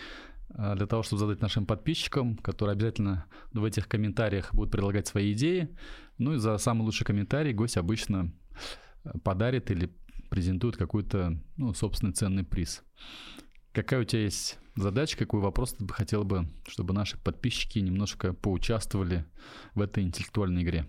[0.51, 5.33] э, для того, чтобы задать нашим подписчикам, которые обязательно в этих комментариях будут предлагать свои
[5.33, 5.77] идеи.
[6.19, 8.33] Ну и за самый лучший комментарий гость обычно
[9.05, 9.91] э, подарит или
[10.31, 12.85] презентует какой-то, ну, собственный ценный приз.
[13.75, 18.33] Какая у тебя есть задача, какой вопрос ты бы хотел бы, чтобы наши подписчики немножко
[18.33, 19.25] поучаствовали
[19.75, 20.89] в этой интеллектуальной игре?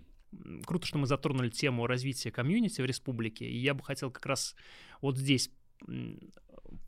[0.67, 4.55] Круто, что мы затронули тему развития комьюнити в республике, и я бы хотел как раз
[5.01, 5.49] вот здесь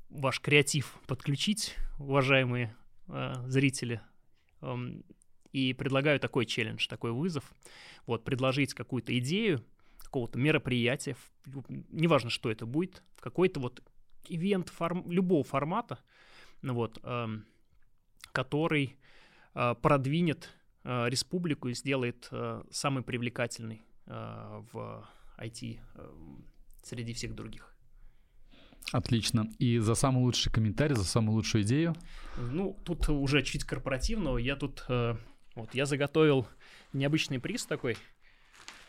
[0.10, 2.76] ваш креатив подключить, уважаемые
[3.08, 4.00] э, зрители,
[4.62, 4.76] э,
[5.52, 7.52] и предлагаю такой челлендж, такой вызов,
[8.06, 9.66] вот, предложить какую-то идею,
[9.98, 11.16] какого-то мероприятия,
[11.90, 13.82] неважно, что это будет, какой-то вот
[14.30, 16.00] ивент форм, любого формата,
[16.62, 17.28] вот, э,
[18.32, 18.98] который
[19.54, 20.50] э, продвинет
[20.84, 25.08] э, республику и сделает э, самой привлекательной э, в
[25.40, 25.80] IT
[26.84, 27.74] среди всех других.
[28.92, 29.50] Отлично.
[29.60, 31.96] И за самый лучший комментарий, за самую лучшую идею?
[32.38, 34.38] Ну, тут уже чуть корпоративного.
[34.38, 36.48] Я тут, вот, я заготовил
[36.94, 37.98] необычный приз такой.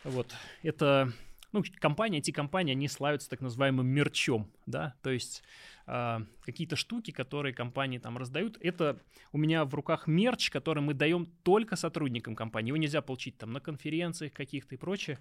[0.05, 0.33] Вот,
[0.63, 1.13] это,
[1.53, 5.43] ну, компания, эти компании, они славятся так называемым мерчом, да, то есть
[5.87, 8.59] э, какие-то штуки, которые компании там раздают.
[8.61, 9.01] Это
[9.33, 12.69] у меня в руках мерч, который мы даем только сотрудникам компании.
[12.69, 15.19] Его нельзя получить там на конференциях каких-то и прочее.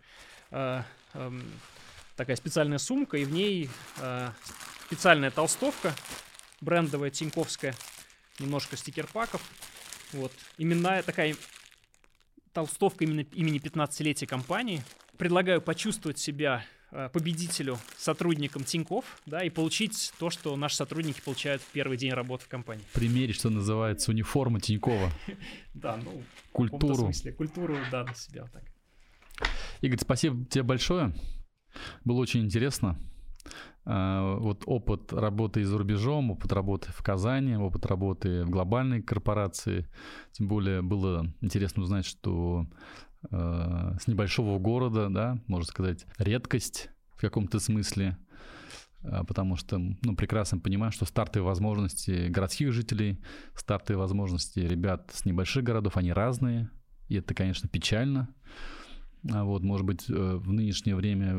[0.51, 1.32] Э, э,
[2.15, 3.69] такая специальная сумка, и в ней
[3.99, 4.30] э,
[4.88, 5.93] специальная толстовка
[6.61, 7.75] брендовая, тиньковская,
[8.39, 9.41] немножко стикер-паков.
[10.13, 10.32] Вот.
[10.57, 11.36] Именная такая
[12.53, 14.84] толстовка именно имени 15-летия компании.
[15.18, 21.61] Предлагаю почувствовать себя э, победителю, сотрудником Тиньков, да, и получить то, что наши сотрудники получают
[21.61, 22.84] в первый день работы в компании.
[22.93, 25.11] Примерить, что называется, униформа Тинькова.
[25.74, 26.93] Да, ну, культуру.
[26.93, 28.63] В смысле, культуру, да, на себя вот так.
[29.82, 31.13] Игорь, спасибо тебе большое.
[32.03, 32.97] Было очень интересно.
[33.86, 39.88] А, вот опыт работы за рубежом, опыт работы в Казани, опыт работы в глобальной корпорации.
[40.32, 42.65] Тем более было интересно узнать, что
[43.32, 48.18] э, с небольшого города, да, можно сказать, редкость в каком-то смысле,
[49.03, 53.20] а, потому что ну, прекрасно понимаю, что стартовые возможности городских жителей,
[53.55, 56.70] стартовые возможности ребят с небольших городов, они разные,
[57.07, 58.30] и это, конечно, печально.
[59.32, 61.34] А вот, может быть, э, в нынешнее время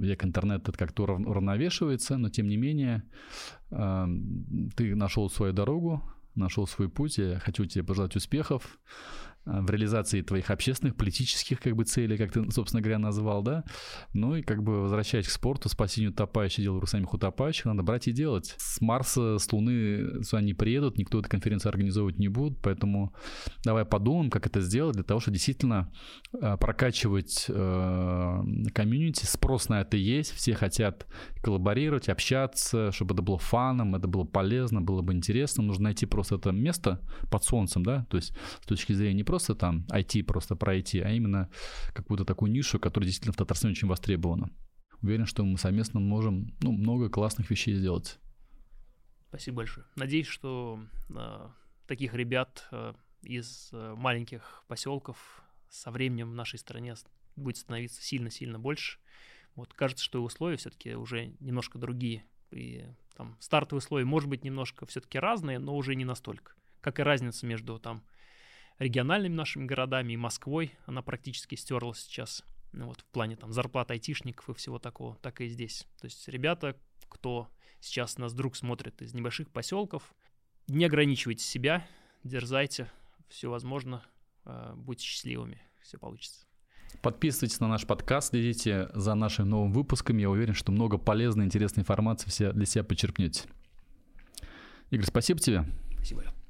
[0.00, 3.02] век интернета как-то уравновешивается, но тем не менее
[3.70, 6.02] ты нашел свою дорогу,
[6.34, 7.18] нашел свой путь.
[7.18, 8.78] Я хочу тебе пожелать успехов.
[9.46, 13.64] Э, в реализации твоих общественных, политических как бы целей, как ты, собственно говоря, назвал, да.
[14.12, 18.12] Ну и как бы возвращаясь к спорту, спасению утопающих, делу самих утопающих, надо брать и
[18.12, 18.54] делать.
[18.58, 23.12] С Марса, с Луны сюда не приедут, никто эту конференцию организовывать не будет, поэтому
[23.64, 25.92] давай подумаем, как это сделать для того, чтобы действительно
[26.32, 28.42] э, прокачивать э,
[28.72, 29.26] комьюнити.
[29.26, 31.06] Спрос на это есть, все хотят
[31.42, 35.62] коллаборировать, общаться, чтобы это было фаном, это было полезно, было бы интересно.
[35.62, 38.32] Нужно найти просто это место под солнцем, да, то есть
[38.62, 41.50] с точки зрения не просто там IT, просто про IT, а именно
[41.92, 44.50] какую-то такую нишу, которая действительно в Татарстане очень востребована.
[45.02, 48.18] Уверен, что мы совместно можем ну, много классных вещей сделать.
[49.28, 49.86] Спасибо большое.
[49.96, 50.80] Надеюсь, что
[51.10, 51.48] э,
[51.86, 56.94] таких ребят э, из э, маленьких поселков со временем в нашей стране
[57.36, 58.98] будет становиться сильно-сильно больше.
[59.56, 62.24] Вот кажется, что условия все-таки уже немножко другие.
[62.50, 62.84] И
[63.16, 66.52] там стартовые условия, может быть, немножко все-таки разные, но уже не настолько.
[66.80, 68.04] Как и разница между там
[68.78, 72.44] региональными нашими городами и Москвой, она практически стерлась сейчас.
[72.72, 75.86] Ну, вот в плане там зарплат айтишников и всего такого, так и здесь.
[76.00, 76.76] То есть ребята,
[77.08, 77.48] кто
[77.80, 80.14] сейчас нас вдруг смотрит из небольших поселков,
[80.66, 81.86] не ограничивайте себя,
[82.24, 82.90] дерзайте,
[83.28, 84.02] все возможно,
[84.44, 86.46] а, будьте счастливыми, все получится.
[87.02, 90.22] Подписывайтесь на наш подкаст, следите за нашими новыми выпусками.
[90.22, 93.48] Я уверен, что много полезной, интересной информации все для себя почерпнете.
[94.90, 95.64] Игорь, спасибо тебе.
[95.96, 96.43] Спасибо.